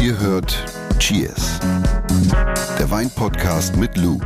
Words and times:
Ihr 0.00 0.18
hört 0.18 0.64
Cheers, 0.98 1.58
der 2.78 2.90
Weinpodcast 2.90 3.76
mit 3.76 3.96
Lou. 3.96 4.18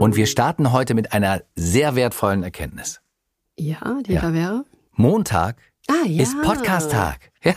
Und 0.00 0.16
wir 0.16 0.26
starten 0.26 0.72
heute 0.72 0.94
mit 0.94 1.12
einer 1.12 1.42
sehr 1.56 1.96
wertvollen 1.96 2.42
Erkenntnis. 2.42 3.00
Ja, 3.58 3.98
die 4.06 4.12
Ja. 4.14 4.20
da 4.22 4.32
wäre. 4.32 4.64
Montag 4.92 5.56
Ah, 5.90 6.06
ja. 6.06 6.22
ist 6.22 6.40
Podcast-Tag. 6.42 7.30
Ja, 7.42 7.54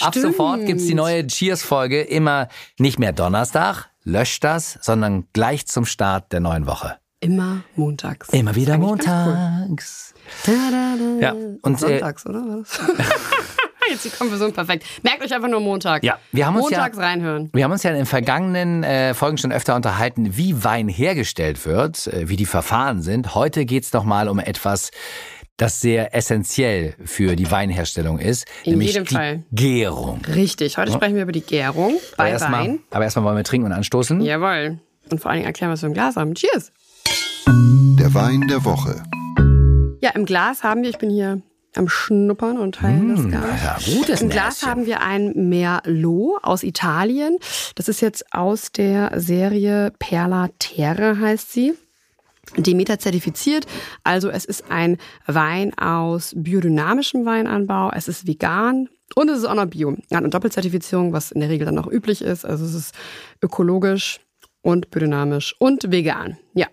ab 0.00 0.14
Stimmt. 0.14 0.24
sofort 0.26 0.66
gibt's 0.66 0.86
die 0.86 0.94
neue 0.94 1.26
Cheers-Folge 1.26 2.02
immer 2.02 2.48
nicht 2.78 2.98
mehr 2.98 3.12
Donnerstag, 3.12 3.90
löscht 4.04 4.42
das, 4.42 4.78
sondern 4.82 5.26
gleich 5.32 5.66
zum 5.66 5.84
Start 5.86 6.32
der 6.32 6.40
neuen 6.40 6.66
Woche. 6.66 6.96
Immer 7.20 7.62
montags. 7.74 8.28
Immer 8.30 8.54
wieder 8.54 8.78
montags. 8.78 10.14
cool. 10.46 10.54
Da, 10.54 10.70
da, 10.70 10.94
da. 10.96 11.20
Ja, 11.20 11.32
und, 11.62 11.74
äh, 11.74 11.78
Sonntags, 11.78 12.26
oder? 12.26 12.40
War 12.46 12.58
das? 12.58 12.80
Jetzt 13.90 14.04
die 14.04 14.10
Konversion 14.10 14.52
perfekt. 14.52 14.84
Merkt 15.02 15.24
euch 15.24 15.34
einfach 15.34 15.48
nur 15.48 15.60
Montag. 15.60 16.04
Ja, 16.04 16.18
wir 16.30 16.46
haben 16.46 16.56
uns 16.56 16.70
ja- 16.70 16.78
Montags 16.78 16.98
reinhören. 16.98 17.48
Wir 17.54 17.64
haben 17.64 17.72
uns 17.72 17.82
ja 17.82 17.90
in 17.90 17.96
den 17.96 18.06
vergangenen 18.06 18.84
äh, 18.84 19.14
Folgen 19.14 19.38
schon 19.38 19.50
öfter 19.50 19.74
unterhalten, 19.74 20.36
wie 20.36 20.62
Wein 20.62 20.88
hergestellt 20.88 21.64
wird, 21.64 22.06
äh, 22.08 22.28
wie 22.28 22.36
die 22.36 22.44
Verfahren 22.44 23.00
sind. 23.02 23.34
Heute 23.34 23.64
geht's 23.64 23.92
noch 23.94 24.04
mal 24.04 24.28
um 24.28 24.38
etwas, 24.40 24.90
das 25.56 25.80
sehr 25.80 26.14
essentiell 26.14 26.94
für 27.04 27.34
die 27.34 27.50
Weinherstellung 27.50 28.18
ist, 28.18 28.44
In 28.64 28.72
nämlich 28.72 28.92
jedem 28.92 29.06
die 29.06 29.14
Fall. 29.14 29.42
Gärung. 29.52 30.20
Richtig. 30.26 30.76
Heute 30.76 30.92
sprechen 30.92 31.14
wir 31.16 31.22
über 31.22 31.32
die 31.32 31.40
Gärung 31.40 31.94
bei 32.18 32.30
erstmal, 32.30 32.64
Wein. 32.68 32.80
aber 32.90 33.04
erstmal 33.04 33.24
wollen 33.24 33.36
wir 33.38 33.44
trinken 33.44 33.66
und 33.66 33.72
anstoßen. 33.72 34.20
Jawohl. 34.20 34.78
Und 35.10 35.20
vor 35.20 35.30
allen 35.30 35.38
Dingen 35.38 35.46
erklären, 35.46 35.72
was 35.72 35.80
wir 35.82 35.86
im 35.88 35.94
Glas 35.94 36.16
haben. 36.16 36.34
Cheers. 36.34 36.72
Der 37.50 38.12
Wein 38.12 38.46
der 38.46 38.62
Woche. 38.66 39.02
Ja, 40.02 40.10
im 40.10 40.26
Glas 40.26 40.62
haben 40.62 40.82
wir, 40.82 40.90
ich 40.90 40.98
bin 40.98 41.08
hier 41.08 41.40
am 41.76 41.88
Schnuppern 41.88 42.58
und 42.58 42.74
teilen 42.74 43.08
das 43.08 43.22
gar 43.30 43.50
nicht. 43.50 43.64
Ja, 43.64 43.78
gutes 43.96 44.20
Im 44.20 44.28
Glas 44.28 44.56
Näschen. 44.56 44.68
haben 44.70 44.84
wir 44.84 45.00
ein 45.00 45.48
Merlot 45.48 46.44
aus 46.44 46.62
Italien. 46.62 47.38
Das 47.74 47.88
ist 47.88 48.02
jetzt 48.02 48.34
aus 48.34 48.70
der 48.70 49.18
Serie 49.18 49.94
Perla 49.98 50.50
Terre 50.58 51.18
heißt 51.18 51.50
sie. 51.50 51.72
Demeter 52.58 52.98
zertifiziert. 52.98 53.64
Also 54.04 54.28
es 54.28 54.44
ist 54.44 54.70
ein 54.70 54.98
Wein 55.26 55.72
aus 55.78 56.34
biodynamischem 56.36 57.24
Weinanbau. 57.24 57.90
Es 57.94 58.08
ist 58.08 58.26
vegan. 58.26 58.90
Und 59.14 59.30
es 59.30 59.38
ist 59.38 59.46
auch 59.46 59.54
noch 59.54 59.64
Bio. 59.64 59.92
Hat 59.92 60.18
eine 60.18 60.28
Doppelzertifizierung, 60.28 61.14
was 61.14 61.32
in 61.32 61.40
der 61.40 61.48
Regel 61.48 61.64
dann 61.64 61.78
auch 61.78 61.90
üblich 61.90 62.20
ist. 62.20 62.44
Also 62.44 62.66
es 62.66 62.74
ist 62.74 62.94
ökologisch 63.42 64.20
und 64.62 64.90
biodynamisch 64.90 65.54
und 65.58 65.90
vegan. 65.90 66.38
Ja. 66.54 66.66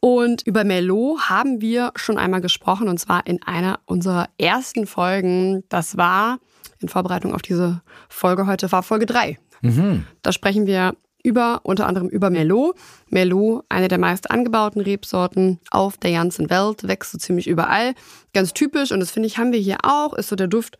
Und 0.00 0.42
über 0.46 0.64
Merlot 0.64 1.28
haben 1.28 1.60
wir 1.60 1.92
schon 1.96 2.18
einmal 2.18 2.40
gesprochen 2.40 2.88
und 2.88 2.98
zwar 2.98 3.26
in 3.26 3.42
einer 3.42 3.80
unserer 3.86 4.28
ersten 4.38 4.86
Folgen. 4.86 5.64
Das 5.68 5.96
war 5.96 6.38
in 6.80 6.88
Vorbereitung 6.88 7.34
auf 7.34 7.42
diese 7.42 7.82
Folge 8.08 8.46
heute 8.46 8.70
war 8.72 8.82
Folge 8.82 9.06
3. 9.06 9.38
Da 10.22 10.32
sprechen 10.32 10.66
wir 10.66 10.94
über 11.22 11.60
unter 11.62 11.86
anderem 11.86 12.08
über 12.08 12.30
Merlot. 12.30 12.76
Merlot, 13.08 13.64
eine 13.68 13.88
der 13.88 13.98
meist 13.98 14.30
angebauten 14.30 14.82
Rebsorten 14.82 15.58
auf 15.70 15.96
der 15.96 16.12
ganzen 16.12 16.50
Welt, 16.50 16.86
wächst 16.86 17.12
so 17.12 17.18
ziemlich 17.18 17.48
überall. 17.48 17.94
Ganz 18.34 18.52
typisch 18.52 18.92
und 18.92 19.00
das 19.00 19.10
finde 19.10 19.26
ich 19.26 19.38
haben 19.38 19.52
wir 19.52 19.58
hier 19.58 19.78
auch, 19.82 20.12
ist 20.12 20.28
so 20.28 20.36
der 20.36 20.48
Duft 20.48 20.78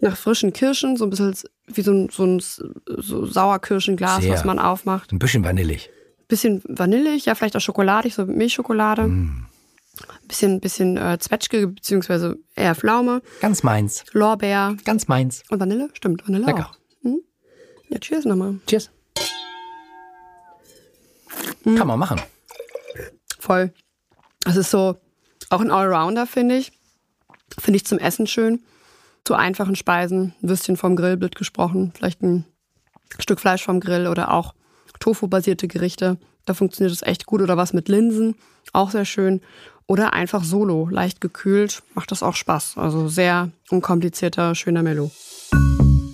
nach 0.00 0.16
frischen 0.16 0.52
Kirschen, 0.52 0.96
so 0.96 1.04
ein 1.04 1.10
bisschen 1.10 1.34
wie 1.68 1.82
so 1.82 1.92
ein, 1.92 2.08
so 2.10 2.24
ein 2.24 2.40
so 2.40 3.26
Sauerkirschenglas, 3.26 4.22
Sehr. 4.22 4.32
was 4.32 4.44
man 4.44 4.58
aufmacht. 4.58 5.12
Ein 5.12 5.18
bisschen 5.18 5.44
vanillig. 5.44 5.90
Bisschen 6.28 6.62
vanillig, 6.66 7.26
ja, 7.26 7.34
vielleicht 7.34 7.56
auch 7.56 7.60
schokoladig, 7.60 8.14
so 8.14 8.26
Milchschokolade. 8.26 9.02
Mm. 9.04 9.46
Bisschen, 10.28 10.60
bisschen 10.60 10.96
äh, 10.96 11.18
Zwetschge, 11.18 11.66
beziehungsweise 11.66 12.38
eher 12.54 12.74
Pflaume, 12.74 13.22
Ganz 13.40 13.62
meins. 13.62 14.04
Lorbeer 14.12 14.76
Ganz 14.84 15.08
meins. 15.08 15.42
und 15.48 15.58
Vanille. 15.58 15.88
Stimmt, 15.94 16.26
Vanille 16.28 16.46
Lecker. 16.46 16.70
auch. 16.70 16.78
Hm? 17.02 17.20
Ja, 17.88 17.98
cheers 17.98 18.24
nochmal. 18.24 18.56
Cheers. 18.66 18.90
Hm. 21.64 21.76
Kann 21.76 21.86
man 21.86 21.98
machen. 21.98 22.20
Voll. 23.38 23.72
Es 24.44 24.56
ist 24.56 24.70
so 24.70 24.96
auch 25.50 25.60
ein 25.60 25.70
Allrounder, 25.70 26.26
finde 26.26 26.56
ich. 26.56 26.72
Finde 27.58 27.76
ich 27.78 27.86
zum 27.86 27.98
Essen 27.98 28.26
schön. 28.26 28.60
Zu 29.28 29.34
einfachen 29.34 29.76
Speisen, 29.76 30.32
ein 30.42 30.48
Würstchen 30.48 30.78
vom 30.78 30.96
Grill, 30.96 31.18
blöd 31.18 31.36
gesprochen, 31.36 31.92
vielleicht 31.94 32.22
ein 32.22 32.46
Stück 33.18 33.40
Fleisch 33.40 33.62
vom 33.62 33.78
Grill 33.78 34.06
oder 34.06 34.32
auch 34.32 34.54
Tofu-basierte 35.00 35.68
Gerichte. 35.68 36.16
Da 36.46 36.54
funktioniert 36.54 36.94
es 36.94 37.02
echt 37.02 37.26
gut. 37.26 37.42
Oder 37.42 37.58
was 37.58 37.74
mit 37.74 37.88
Linsen, 37.88 38.36
auch 38.72 38.90
sehr 38.90 39.04
schön. 39.04 39.42
Oder 39.86 40.14
einfach 40.14 40.44
solo, 40.44 40.88
leicht 40.88 41.20
gekühlt, 41.20 41.82
macht 41.92 42.10
das 42.10 42.22
auch 42.22 42.36
Spaß. 42.36 42.78
Also 42.78 43.08
sehr 43.08 43.50
unkomplizierter, 43.68 44.54
schöner 44.54 44.82
Melo. 44.82 45.10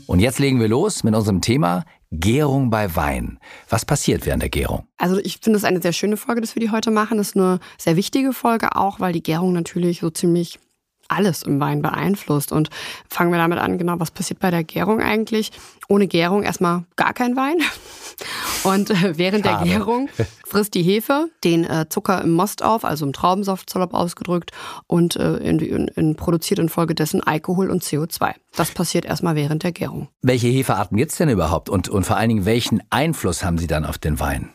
Und 0.08 0.18
jetzt 0.18 0.40
legen 0.40 0.58
wir 0.58 0.66
los 0.66 1.04
mit 1.04 1.14
unserem 1.14 1.40
Thema 1.40 1.84
Gärung 2.10 2.68
bei 2.68 2.96
Wein. 2.96 3.38
Was 3.68 3.84
passiert 3.84 4.26
während 4.26 4.42
der 4.42 4.50
Gärung? 4.50 4.88
Also 4.96 5.18
ich 5.18 5.38
finde 5.38 5.58
es 5.58 5.64
eine 5.64 5.80
sehr 5.80 5.92
schöne 5.92 6.16
Folge, 6.16 6.40
dass 6.40 6.56
wir 6.56 6.60
die 6.60 6.72
heute 6.72 6.90
machen. 6.90 7.18
Das 7.18 7.28
ist 7.28 7.36
eine 7.36 7.60
sehr 7.78 7.94
wichtige 7.94 8.32
Folge 8.32 8.74
auch, 8.74 8.98
weil 8.98 9.12
die 9.12 9.22
Gärung 9.22 9.52
natürlich 9.52 10.00
so 10.00 10.10
ziemlich 10.10 10.58
alles 11.08 11.42
im 11.42 11.60
Wein 11.60 11.82
beeinflusst. 11.82 12.52
Und 12.52 12.70
fangen 13.08 13.30
wir 13.30 13.38
damit 13.38 13.58
an, 13.58 13.78
genau, 13.78 13.98
was 13.98 14.10
passiert 14.10 14.40
bei 14.40 14.50
der 14.50 14.64
Gärung 14.64 15.00
eigentlich? 15.00 15.52
Ohne 15.88 16.06
Gärung 16.06 16.42
erstmal 16.42 16.84
gar 16.96 17.12
kein 17.12 17.36
Wein. 17.36 17.56
Und 18.64 18.90
äh, 18.90 19.18
während 19.18 19.44
Schade. 19.44 19.64
der 19.64 19.76
Gärung 19.78 20.08
frisst 20.46 20.74
die 20.74 20.82
Hefe 20.82 21.28
den 21.42 21.64
äh, 21.64 21.86
Zucker 21.88 22.22
im 22.22 22.32
Most 22.32 22.62
auf, 22.62 22.84
also 22.84 23.04
im 23.04 23.12
Traubensaft 23.12 23.68
salopp 23.68 23.92
ausgedrückt, 23.92 24.52
und 24.86 25.16
äh, 25.16 25.36
in, 25.38 25.58
in, 25.58 25.88
in, 25.88 26.16
produziert 26.16 26.58
infolgedessen 26.58 27.22
Alkohol 27.22 27.70
und 27.70 27.82
CO2. 27.82 28.34
Das 28.56 28.70
passiert 28.70 29.04
erstmal 29.04 29.34
während 29.34 29.64
der 29.64 29.72
Gärung. 29.72 30.08
Welche 30.22 30.48
Hefearten 30.48 30.96
gibt's 30.96 31.16
denn 31.16 31.28
überhaupt? 31.28 31.68
Und, 31.68 31.88
und 31.88 32.04
vor 32.04 32.16
allen 32.16 32.28
Dingen, 32.28 32.44
welchen 32.44 32.82
Einfluss 32.90 33.44
haben 33.44 33.58
sie 33.58 33.66
dann 33.66 33.84
auf 33.84 33.98
den 33.98 34.20
Wein? 34.20 34.50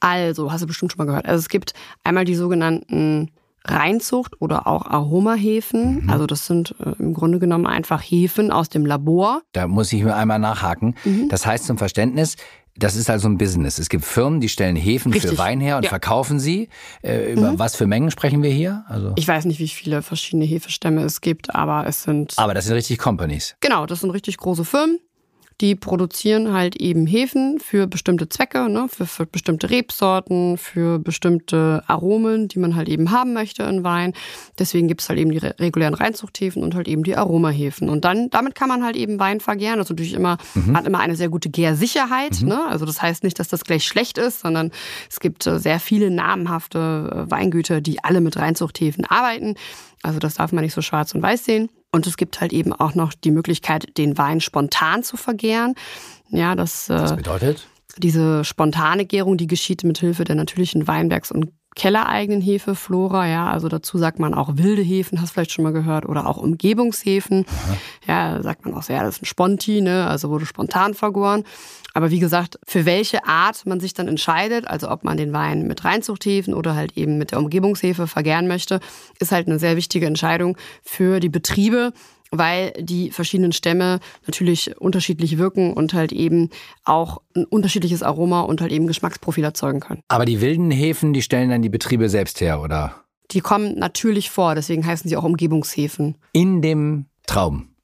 Also, 0.00 0.52
hast 0.52 0.62
du 0.62 0.66
bestimmt 0.66 0.92
schon 0.92 0.98
mal 0.98 1.06
gehört. 1.06 1.26
Also 1.26 1.40
es 1.40 1.48
gibt 1.48 1.72
einmal 2.04 2.24
die 2.24 2.34
sogenannten 2.34 3.30
Reinzucht 3.68 4.40
oder 4.40 4.66
auch 4.66 4.86
Aromahefen. 4.86 6.08
Also 6.08 6.26
das 6.26 6.46
sind 6.46 6.74
äh, 6.80 6.92
im 6.98 7.14
Grunde 7.14 7.38
genommen 7.38 7.66
einfach 7.66 8.00
Hefen 8.02 8.50
aus 8.50 8.68
dem 8.68 8.86
Labor. 8.86 9.42
Da 9.52 9.66
muss 9.66 9.92
ich 9.92 10.02
mir 10.02 10.14
einmal 10.14 10.38
nachhaken. 10.38 10.94
Mhm. 11.04 11.28
Das 11.28 11.46
heißt 11.46 11.64
zum 11.66 11.78
Verständnis, 11.78 12.36
das 12.78 12.94
ist 12.94 13.08
also 13.08 13.26
ein 13.28 13.38
Business. 13.38 13.78
Es 13.78 13.88
gibt 13.88 14.04
Firmen, 14.04 14.40
die 14.40 14.48
stellen 14.50 14.76
Hefen 14.76 15.10
für 15.12 15.16
Richtig. 15.22 15.38
Wein 15.38 15.60
her 15.60 15.76
und 15.78 15.84
Ja. 15.84 15.88
Mhm. 15.88 15.90
verkaufen 15.90 16.38
sie. 16.38 16.68
Äh, 17.02 17.32
über 17.32 17.58
was 17.58 17.74
für 17.74 17.86
Mengen 17.86 18.10
sprechen 18.10 18.42
wir 18.42 18.50
hier? 18.50 18.84
Also, 18.88 19.12
Ich 19.16 19.26
weiß 19.26 19.46
nicht, 19.46 19.58
wie 19.60 19.68
viele 19.68 20.02
verschiedene 20.02 20.44
Hefestämme 20.44 21.02
es 21.02 21.20
gibt, 21.22 21.54
aber 21.54 21.86
es 21.86 22.02
sind 22.02 22.34
aber 22.36 22.52
das 22.54 22.66
sind 22.66 22.74
richtig 22.74 22.98
Companies. 22.98 23.56
genau, 23.60 23.86
das 23.86 24.00
sind 24.00 24.10
richtig 24.10 24.36
große 24.36 24.64
Firmen. 24.64 24.98
Die 25.60 25.74
produzieren 25.74 26.52
halt 26.52 26.76
eben 26.76 27.06
Hefen 27.06 27.58
für 27.60 27.86
bestimmte 27.86 28.28
Zwecke, 28.28 28.68
ne? 28.68 28.88
für, 28.90 29.06
für 29.06 29.24
bestimmte 29.24 29.70
Rebsorten, 29.70 30.58
für 30.58 30.98
bestimmte 30.98 31.82
Aromen, 31.86 32.48
die 32.48 32.58
man 32.58 32.76
halt 32.76 32.88
eben 32.88 33.10
haben 33.10 33.32
möchte 33.32 33.62
in 33.62 33.82
Wein. 33.82 34.12
Deswegen 34.58 34.86
gibt's 34.86 35.08
halt 35.08 35.18
eben 35.18 35.30
die 35.30 35.38
re 35.38 35.54
regulären 35.58 35.94
Reinzuchthäfen 35.94 36.62
und 36.62 36.74
halt 36.74 36.88
eben 36.88 37.04
die 37.04 37.16
Aromahefen. 37.16 37.88
Und 37.88 38.04
dann, 38.04 38.28
damit 38.28 38.54
kann 38.54 38.68
man 38.68 38.84
halt 38.84 38.96
eben 38.96 39.18
Wein 39.18 39.40
vergären. 39.40 39.78
Das 39.78 39.86
ist 39.86 39.90
natürlich 39.90 40.12
immer, 40.12 40.36
hat 40.74 40.86
immer 40.86 41.00
eine 41.00 41.16
sehr 41.16 41.30
gute 41.30 41.48
Gärsicherheit. 41.48 42.42
Ne? 42.42 42.66
Also 42.68 42.84
das 42.84 43.00
heißt 43.00 43.24
nicht, 43.24 43.38
dass 43.38 43.48
das 43.48 43.64
gleich 43.64 43.84
schlecht 43.84 44.18
ist, 44.18 44.40
sondern 44.40 44.70
es 45.08 45.20
gibt 45.20 45.46
äh, 45.46 45.58
sehr 45.58 45.80
viele 45.80 46.10
namhafte 46.10 47.26
äh, 47.26 47.30
Weingüter, 47.30 47.80
die 47.80 48.04
alle 48.04 48.20
mit 48.20 48.36
Reinzuchthäfen 48.36 49.06
arbeiten. 49.06 49.54
Also 50.02 50.18
das 50.18 50.34
darf 50.34 50.52
man 50.52 50.62
nicht 50.62 50.74
so 50.74 50.82
schwarz 50.82 51.14
und 51.14 51.22
weiß 51.22 51.44
sehen. 51.44 51.70
Und 51.92 52.06
es 52.06 52.16
gibt 52.16 52.40
halt 52.40 52.52
eben 52.52 52.72
auch 52.72 52.94
noch 52.94 53.14
die 53.14 53.30
Möglichkeit, 53.30 53.96
den 53.96 54.18
Wein 54.18 54.40
spontan 54.40 55.02
zu 55.02 55.16
vergären. 55.16 55.74
Ja, 56.30 56.54
das, 56.54 56.86
Das 56.86 57.12
äh, 57.12 57.16
bedeutet? 57.16 57.66
diese 57.98 58.44
spontane 58.44 59.06
Gärung, 59.06 59.36
die 59.36 59.46
geschieht 59.46 59.84
mit 59.84 59.98
Hilfe 59.98 60.24
der 60.24 60.36
natürlichen 60.36 60.86
Weinbergs- 60.86 61.32
und 61.32 61.52
kellereigenen 61.76 62.40
Hefeflora. 62.40 63.28
Ja, 63.28 63.48
also 63.48 63.68
dazu 63.68 63.98
sagt 63.98 64.18
man 64.18 64.34
auch 64.34 64.56
wilde 64.56 64.82
Hefen, 64.82 65.20
hast 65.20 65.32
vielleicht 65.32 65.52
schon 65.52 65.62
mal 65.62 65.72
gehört, 65.72 66.06
oder 66.06 66.26
auch 66.26 66.38
Umgebungshefen. 66.38 67.44
Ja, 68.08 68.42
sagt 68.42 68.64
man 68.64 68.74
auch 68.74 68.82
so, 68.82 68.92
ja, 68.92 69.04
das 69.04 69.16
ist 69.16 69.22
ein 69.22 69.26
Sponti, 69.26 69.80
ne, 69.82 70.06
also 70.06 70.30
wurde 70.30 70.46
spontan 70.46 70.94
vergoren. 70.94 71.44
Aber 71.92 72.10
wie 72.10 72.18
gesagt, 72.18 72.58
für 72.66 72.84
welche 72.84 73.26
Art 73.26 73.64
man 73.66 73.80
sich 73.80 73.94
dann 73.94 74.08
entscheidet, 74.08 74.66
also 74.66 74.90
ob 74.90 75.04
man 75.04 75.16
den 75.16 75.32
Wein 75.32 75.66
mit 75.66 75.84
Reinzuchthefen 75.84 76.54
oder 76.54 76.74
halt 76.74 76.96
eben 76.96 77.18
mit 77.18 77.30
der 77.30 77.38
Umgebungshefe 77.38 78.06
vergären 78.06 78.48
möchte, 78.48 78.80
ist 79.18 79.32
halt 79.32 79.46
eine 79.46 79.58
sehr 79.58 79.76
wichtige 79.76 80.06
Entscheidung 80.06 80.56
für 80.82 81.20
die 81.20 81.28
Betriebe, 81.28 81.92
weil 82.30 82.72
die 82.78 83.10
verschiedenen 83.10 83.52
Stämme 83.52 84.00
natürlich 84.26 84.76
unterschiedlich 84.80 85.38
wirken 85.38 85.72
und 85.72 85.94
halt 85.94 86.12
eben 86.12 86.50
auch 86.84 87.22
ein 87.34 87.44
unterschiedliches 87.44 88.02
Aroma 88.02 88.42
und 88.42 88.60
halt 88.60 88.72
eben 88.72 88.86
Geschmacksprofil 88.86 89.44
erzeugen 89.44 89.80
können. 89.80 90.00
Aber 90.08 90.24
die 90.24 90.40
wilden 90.40 90.70
Hefen, 90.70 91.12
die 91.12 91.22
stellen 91.22 91.50
dann 91.50 91.62
die 91.62 91.68
Betriebe 91.68 92.08
selbst 92.08 92.40
her, 92.40 92.60
oder? 92.60 92.94
Die 93.32 93.40
kommen 93.40 93.78
natürlich 93.78 94.30
vor, 94.30 94.54
deswegen 94.54 94.86
heißen 94.86 95.08
sie 95.08 95.16
auch 95.16 95.24
Umgebungshefen. 95.24 96.16
In 96.32 96.62
dem 96.62 97.06
Trauben. 97.26 97.75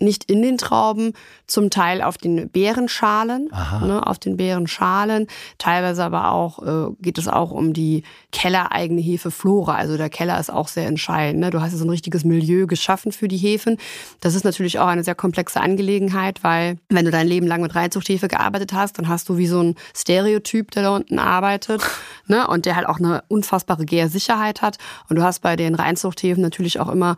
Nicht 0.00 0.24
in 0.24 0.42
den 0.42 0.58
Trauben, 0.58 1.12
zum 1.46 1.70
Teil 1.70 2.02
auf 2.02 2.18
den 2.18 2.50
Beerenschalen, 2.50 3.50
ne, 3.82 4.06
auf 4.06 4.18
den 4.18 4.36
Beerenschalen. 4.36 5.26
Teilweise 5.58 6.04
aber 6.04 6.30
auch 6.30 6.62
äh, 6.62 6.92
geht 7.00 7.18
es 7.18 7.26
auch 7.26 7.50
um 7.50 7.72
die 7.72 8.04
kellereigene 8.30 9.00
Hefeflora. 9.00 9.74
Also 9.74 9.96
der 9.96 10.10
Keller 10.10 10.38
ist 10.38 10.50
auch 10.50 10.68
sehr 10.68 10.86
entscheidend. 10.86 11.40
Ne? 11.40 11.50
Du 11.50 11.60
hast 11.60 11.72
ja 11.72 11.78
so 11.78 11.84
ein 11.84 11.90
richtiges 11.90 12.24
Milieu 12.24 12.66
geschaffen 12.66 13.12
für 13.12 13.28
die 13.28 13.36
Hefen. 13.36 13.78
Das 14.20 14.34
ist 14.34 14.44
natürlich 14.44 14.78
auch 14.78 14.86
eine 14.86 15.04
sehr 15.04 15.14
komplexe 15.14 15.60
Angelegenheit, 15.60 16.44
weil 16.44 16.78
wenn 16.88 17.04
du 17.04 17.10
dein 17.10 17.26
Leben 17.26 17.46
lang 17.46 17.62
mit 17.62 17.74
Reinzuchthefe 17.74 18.28
gearbeitet 18.28 18.72
hast, 18.72 18.98
dann 18.98 19.08
hast 19.08 19.28
du 19.28 19.36
wie 19.36 19.46
so 19.46 19.62
ein 19.62 19.74
Stereotyp, 19.96 20.70
der 20.70 20.82
da 20.84 20.94
unten 20.94 21.18
arbeitet 21.18 21.82
ne? 22.26 22.46
und 22.46 22.66
der 22.66 22.76
halt 22.76 22.86
auch 22.86 22.98
eine 22.98 23.24
unfassbare 23.28 23.84
Gärsicherheit 23.84 24.62
hat. 24.62 24.78
Und 25.08 25.16
du 25.16 25.22
hast 25.22 25.40
bei 25.40 25.56
den 25.56 25.74
Reinzuchthäfen 25.74 26.42
natürlich 26.42 26.78
auch 26.78 26.88
immer 26.88 27.16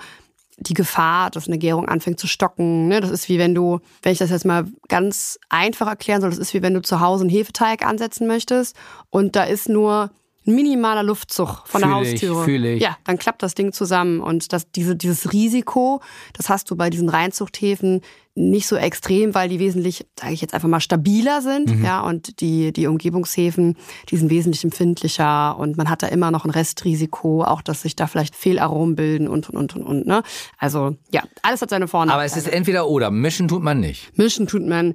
die 0.60 0.74
Gefahr, 0.74 1.30
dass 1.30 1.48
eine 1.48 1.58
Gärung 1.58 1.88
anfängt 1.88 2.20
zu 2.20 2.26
stocken. 2.26 2.88
Ne? 2.88 3.00
Das 3.00 3.10
ist 3.10 3.28
wie 3.28 3.38
wenn 3.38 3.54
du, 3.54 3.80
wenn 4.02 4.12
ich 4.12 4.18
das 4.18 4.30
jetzt 4.30 4.44
mal 4.44 4.66
ganz 4.88 5.38
einfach 5.48 5.88
erklären 5.88 6.20
soll, 6.20 6.30
das 6.30 6.38
ist 6.38 6.54
wie 6.54 6.62
wenn 6.62 6.74
du 6.74 6.82
zu 6.82 7.00
Hause 7.00 7.22
einen 7.22 7.30
Hefeteig 7.30 7.84
ansetzen 7.84 8.26
möchtest 8.26 8.76
und 9.08 9.36
da 9.36 9.44
ist 9.44 9.68
nur 9.68 10.10
ein 10.46 10.54
minimaler 10.54 11.02
Luftzug 11.02 11.66
von 11.66 11.82
Fühl 11.82 11.90
der 11.90 12.02
ich, 12.02 12.12
Haustüre. 12.12 12.44
fühl 12.44 12.64
ich. 12.64 12.82
Ja, 12.82 12.96
dann 13.04 13.18
klappt 13.18 13.42
das 13.42 13.54
Ding 13.54 13.72
zusammen. 13.72 14.20
Und 14.20 14.52
das, 14.52 14.70
diese, 14.70 14.96
dieses 14.96 15.32
Risiko, 15.32 16.00
das 16.32 16.48
hast 16.48 16.70
du 16.70 16.76
bei 16.76 16.88
diesen 16.88 17.08
Reinzuchthäfen 17.08 18.00
nicht 18.34 18.66
so 18.66 18.76
extrem, 18.76 19.34
weil 19.34 19.48
die 19.50 19.58
wesentlich, 19.58 20.06
sage 20.18 20.32
ich 20.32 20.40
jetzt 20.40 20.54
einfach 20.54 20.68
mal, 20.68 20.80
stabiler 20.80 21.42
sind. 21.42 21.76
Mhm. 21.76 21.84
Ja, 21.84 22.00
und 22.00 22.40
die, 22.40 22.72
die 22.72 22.86
Umgebungshäfen, 22.86 23.76
die 24.08 24.16
sind 24.16 24.30
wesentlich 24.30 24.64
empfindlicher 24.64 25.58
und 25.58 25.76
man 25.76 25.90
hat 25.90 26.02
da 26.02 26.06
immer 26.06 26.30
noch 26.30 26.44
ein 26.46 26.50
Restrisiko, 26.50 27.44
auch 27.44 27.60
dass 27.60 27.82
sich 27.82 27.94
da 27.96 28.06
vielleicht 28.06 28.34
Fehlaromen 28.34 28.94
bilden 28.94 29.28
und 29.28 29.50
und 29.50 29.56
und 29.56 29.74
und. 29.74 29.82
und 29.84 30.06
ne? 30.06 30.22
Also 30.56 30.96
ja, 31.12 31.22
alles 31.42 31.60
hat 31.60 31.70
seine 31.70 31.86
Vor- 31.86 32.02
und 32.02 32.10
Aber 32.10 32.24
es 32.24 32.36
ist 32.36 32.48
entweder 32.48 32.88
oder. 32.88 33.10
Mischen 33.10 33.48
tut 33.48 33.62
man 33.62 33.80
nicht. 33.80 34.16
Mischen 34.16 34.46
tut 34.46 34.66
man 34.66 34.94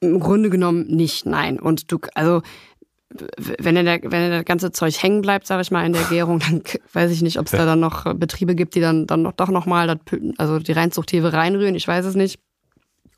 im 0.00 0.20
Grunde 0.20 0.50
genommen 0.50 0.86
nicht, 0.86 1.26
nein. 1.26 1.58
Und 1.58 1.90
du, 1.90 1.98
also 2.14 2.42
wenn 3.08 3.74
der, 3.76 4.00
wenn 4.02 4.30
das 4.30 4.44
ganze 4.44 4.72
Zeug 4.72 5.00
hängen 5.00 5.22
bleibt, 5.22 5.46
sage 5.46 5.62
ich 5.62 5.70
mal, 5.70 5.86
in 5.86 5.92
der 5.92 6.02
Gärung, 6.04 6.40
dann 6.40 6.62
weiß 6.92 7.10
ich 7.10 7.22
nicht, 7.22 7.38
ob 7.38 7.46
es 7.46 7.52
da 7.52 7.64
dann 7.64 7.80
noch 7.80 8.14
Betriebe 8.14 8.54
gibt, 8.54 8.74
die 8.74 8.80
dann, 8.80 9.06
dann 9.06 9.22
noch, 9.22 9.32
doch 9.32 9.48
nochmal, 9.48 9.98
also 10.38 10.58
die 10.58 10.72
Reinzuchthefe 10.72 11.32
reinrühren, 11.32 11.74
ich 11.74 11.86
weiß 11.86 12.04
es 12.04 12.14
nicht. 12.14 12.40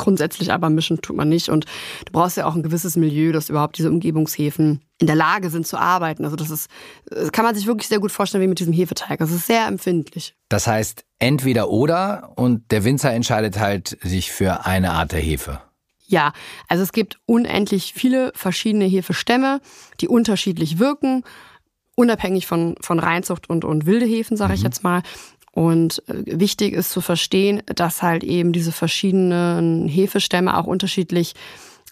Grundsätzlich 0.00 0.52
aber 0.52 0.70
mischen 0.70 1.00
tut 1.00 1.16
man 1.16 1.28
nicht. 1.28 1.48
Und 1.48 1.64
du 2.06 2.12
brauchst 2.12 2.36
ja 2.36 2.46
auch 2.46 2.54
ein 2.54 2.62
gewisses 2.62 2.96
Milieu, 2.96 3.32
dass 3.32 3.50
überhaupt 3.50 3.78
diese 3.78 3.90
Umgebungshäfen 3.90 4.80
in 4.98 5.06
der 5.08 5.16
Lage 5.16 5.50
sind 5.50 5.66
zu 5.66 5.76
arbeiten. 5.76 6.24
Also 6.24 6.36
das 6.36 6.50
ist, 6.50 6.70
das 7.06 7.32
kann 7.32 7.44
man 7.44 7.56
sich 7.56 7.66
wirklich 7.66 7.88
sehr 7.88 7.98
gut 7.98 8.12
vorstellen 8.12 8.44
wie 8.44 8.48
mit 8.48 8.60
diesem 8.60 8.72
Hefeteig. 8.72 9.18
Das 9.18 9.32
ist 9.32 9.48
sehr 9.48 9.66
empfindlich. 9.66 10.36
Das 10.50 10.68
heißt 10.68 11.04
entweder 11.18 11.70
oder 11.70 12.30
und 12.36 12.70
der 12.70 12.84
Winzer 12.84 13.12
entscheidet 13.12 13.58
halt 13.58 13.98
sich 14.00 14.30
für 14.30 14.66
eine 14.66 14.92
Art 14.92 15.10
der 15.10 15.20
Hefe. 15.20 15.60
Ja, 16.08 16.32
also 16.68 16.82
es 16.82 16.92
gibt 16.92 17.20
unendlich 17.26 17.92
viele 17.94 18.32
verschiedene 18.34 18.86
Hefestämme, 18.86 19.60
die 20.00 20.08
unterschiedlich 20.08 20.78
wirken, 20.78 21.22
unabhängig 21.96 22.46
von, 22.46 22.76
von 22.80 22.98
Reinzucht 22.98 23.50
und, 23.50 23.64
und 23.64 23.84
wilde 23.84 24.06
Hefen, 24.06 24.36
sage 24.36 24.54
ich 24.54 24.62
jetzt 24.62 24.82
mal. 24.82 25.02
Und 25.52 26.02
äh, 26.08 26.40
wichtig 26.40 26.72
ist 26.72 26.90
zu 26.90 27.02
verstehen, 27.02 27.62
dass 27.66 28.02
halt 28.02 28.24
eben 28.24 28.52
diese 28.52 28.72
verschiedenen 28.72 29.86
Hefestämme 29.86 30.56
auch 30.56 30.66
unterschiedlich 30.66 31.34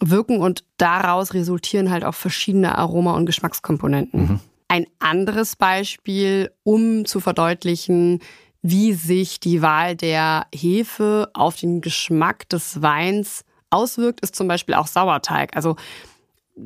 wirken 0.00 0.38
und 0.38 0.64
daraus 0.78 1.34
resultieren 1.34 1.90
halt 1.90 2.04
auch 2.04 2.14
verschiedene 2.14 2.76
Aroma- 2.78 3.16
und 3.16 3.26
Geschmackskomponenten. 3.26 4.40
Ein 4.68 4.86
anderes 4.98 5.56
Beispiel, 5.56 6.50
um 6.64 7.04
zu 7.04 7.20
verdeutlichen, 7.20 8.20
wie 8.62 8.94
sich 8.94 9.40
die 9.40 9.62
Wahl 9.62 9.94
der 9.94 10.46
Hefe 10.54 11.30
auf 11.34 11.56
den 11.56 11.80
Geschmack 11.80 12.48
des 12.48 12.82
Weins 12.82 13.44
auswirkt, 13.76 14.20
ist 14.20 14.34
zum 14.34 14.48
Beispiel 14.48 14.74
auch 14.74 14.86
Sauerteig. 14.86 15.54
Also 15.54 15.76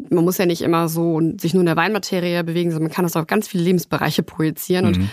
man 0.09 0.25
muss 0.25 0.39
ja 0.39 0.47
nicht 0.47 0.63
immer 0.63 0.89
so 0.89 1.21
sich 1.39 1.53
nur 1.53 1.63
in 1.63 1.67
der 1.67 1.77
Weinmaterie 1.77 2.43
bewegen, 2.45 2.71
sondern 2.71 2.89
man 2.89 2.95
kann 2.95 3.05
das 3.05 3.17
auf 3.17 3.27
ganz 3.27 3.49
viele 3.49 3.65
Lebensbereiche 3.65 4.23
projizieren. 4.23 4.87
Und 4.87 4.97
äh, 4.99 5.09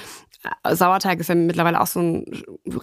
Sauerteig 0.70 1.20
ist 1.20 1.30
ja 1.30 1.36
mittlerweile 1.36 1.82
auch 1.82 1.88
so 1.88 2.00
ein 2.00 2.26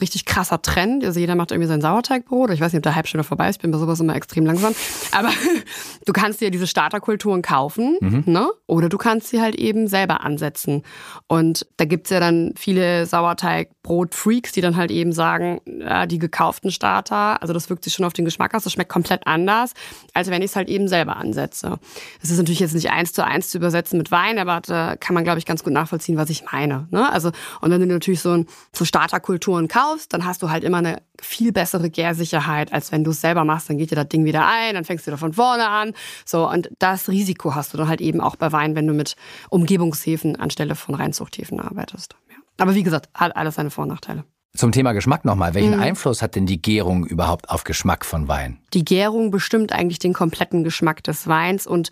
richtig 0.00 0.24
krasser 0.24 0.62
Trend. 0.62 1.04
Also 1.04 1.20
jeder 1.20 1.34
macht 1.34 1.50
irgendwie 1.50 1.68
sein 1.68 1.80
Sauerteigbrot. 1.80 2.50
Ich 2.50 2.60
weiß 2.60 2.72
nicht, 2.72 2.86
ob 2.86 2.92
der 2.92 3.04
wieder 3.04 3.24
vorbei 3.24 3.48
ist. 3.48 3.56
Ich 3.56 3.62
bin 3.62 3.70
bei 3.70 3.78
sowas 3.78 4.00
immer 4.00 4.16
extrem 4.16 4.46
langsam. 4.46 4.74
Aber 5.12 5.30
du 6.06 6.12
kannst 6.12 6.40
dir 6.40 6.50
diese 6.50 6.66
Starterkulturen 6.66 7.42
kaufen, 7.42 7.98
ne? 8.26 8.48
Oder 8.66 8.88
du 8.88 8.98
kannst 8.98 9.28
sie 9.28 9.40
halt 9.40 9.54
eben 9.56 9.88
selber 9.88 10.24
ansetzen. 10.24 10.82
Und 11.26 11.66
da 11.76 11.84
gibt's 11.84 12.10
ja 12.10 12.20
dann 12.20 12.54
viele 12.56 13.06
Sauerteigbrot-Freaks, 13.06 14.52
die 14.52 14.60
dann 14.60 14.76
halt 14.76 14.90
eben 14.90 15.12
sagen, 15.12 15.60
ja, 15.66 16.06
die 16.06 16.18
gekauften 16.18 16.70
Starter, 16.70 17.42
also 17.42 17.52
das 17.52 17.70
wirkt 17.70 17.84
sich 17.84 17.92
schon 17.92 18.04
auf 18.04 18.12
den 18.12 18.24
Geschmack 18.24 18.54
aus, 18.54 18.64
das 18.64 18.72
schmeckt 18.72 18.90
komplett 18.90 19.26
anders, 19.26 19.72
als 20.12 20.30
wenn 20.30 20.42
ich 20.42 20.50
es 20.50 20.56
halt 20.56 20.68
eben 20.68 20.88
selber 20.88 21.16
ansetze. 21.16 21.78
Das 22.20 22.30
ist 22.30 22.38
natürlich 22.38 22.60
jetzt 22.60 22.74
nicht 22.74 22.90
eins 22.90 23.12
zu 23.12 23.24
eins 23.24 23.50
zu 23.50 23.58
übersetzen 23.58 23.98
mit 23.98 24.10
Wein, 24.10 24.38
aber 24.38 24.60
da 24.60 24.96
kann 24.96 25.14
man, 25.14 25.24
glaube 25.24 25.38
ich, 25.38 25.46
ganz 25.46 25.64
gut 25.64 25.72
nachvollziehen, 25.72 26.16
was 26.16 26.30
ich 26.30 26.44
meine. 26.50 26.86
Ne? 26.90 27.10
Also, 27.10 27.30
und 27.60 27.70
wenn 27.70 27.80
du 27.80 27.86
natürlich 27.86 28.20
so, 28.20 28.30
ein, 28.30 28.46
so 28.72 28.84
Starterkulturen 28.84 29.68
kaufst, 29.68 30.12
dann 30.12 30.24
hast 30.24 30.42
du 30.42 30.50
halt 30.50 30.64
immer 30.64 30.78
eine 30.78 31.02
viel 31.20 31.52
bessere 31.52 31.90
Gärsicherheit, 31.90 32.72
als 32.72 32.92
wenn 32.92 33.04
du 33.04 33.10
es 33.10 33.20
selber 33.20 33.44
machst. 33.44 33.70
Dann 33.70 33.78
geht 33.78 33.90
dir 33.90 33.96
das 33.96 34.08
Ding 34.08 34.24
wieder 34.24 34.46
ein, 34.46 34.74
dann 34.74 34.84
fängst 34.84 35.06
du 35.06 35.10
wieder 35.10 35.18
von 35.18 35.32
vorne 35.32 35.68
an. 35.68 35.92
So, 36.24 36.48
und 36.48 36.70
das 36.78 37.08
Risiko 37.08 37.54
hast 37.54 37.72
du 37.72 37.78
dann 37.78 37.88
halt 37.88 38.00
eben 38.00 38.20
auch 38.20 38.36
bei 38.36 38.52
Wein, 38.52 38.74
wenn 38.74 38.86
du 38.86 38.94
mit 38.94 39.16
Umgebungshäfen 39.50 40.36
anstelle 40.36 40.74
von 40.74 40.94
Reinzuchthäfen 40.94 41.60
arbeitest. 41.60 42.16
Ja. 42.30 42.36
Aber 42.58 42.74
wie 42.74 42.82
gesagt, 42.82 43.08
hat 43.14 43.36
alles 43.36 43.56
seine 43.56 43.70
Vor- 43.70 43.82
und 43.82 43.90
Nachteile. 43.90 44.24
Zum 44.56 44.70
Thema 44.70 44.92
Geschmack 44.92 45.24
nochmal. 45.24 45.54
Welchen 45.54 45.74
Einfluss 45.74 46.22
hat 46.22 46.36
denn 46.36 46.46
die 46.46 46.62
Gärung 46.62 47.04
überhaupt 47.06 47.50
auf 47.50 47.64
Geschmack 47.64 48.04
von 48.04 48.28
Wein? 48.28 48.58
Die 48.72 48.84
Gärung 48.84 49.32
bestimmt 49.32 49.72
eigentlich 49.72 49.98
den 49.98 50.12
kompletten 50.12 50.62
Geschmack 50.62 51.02
des 51.02 51.26
Weins 51.26 51.66
und 51.66 51.90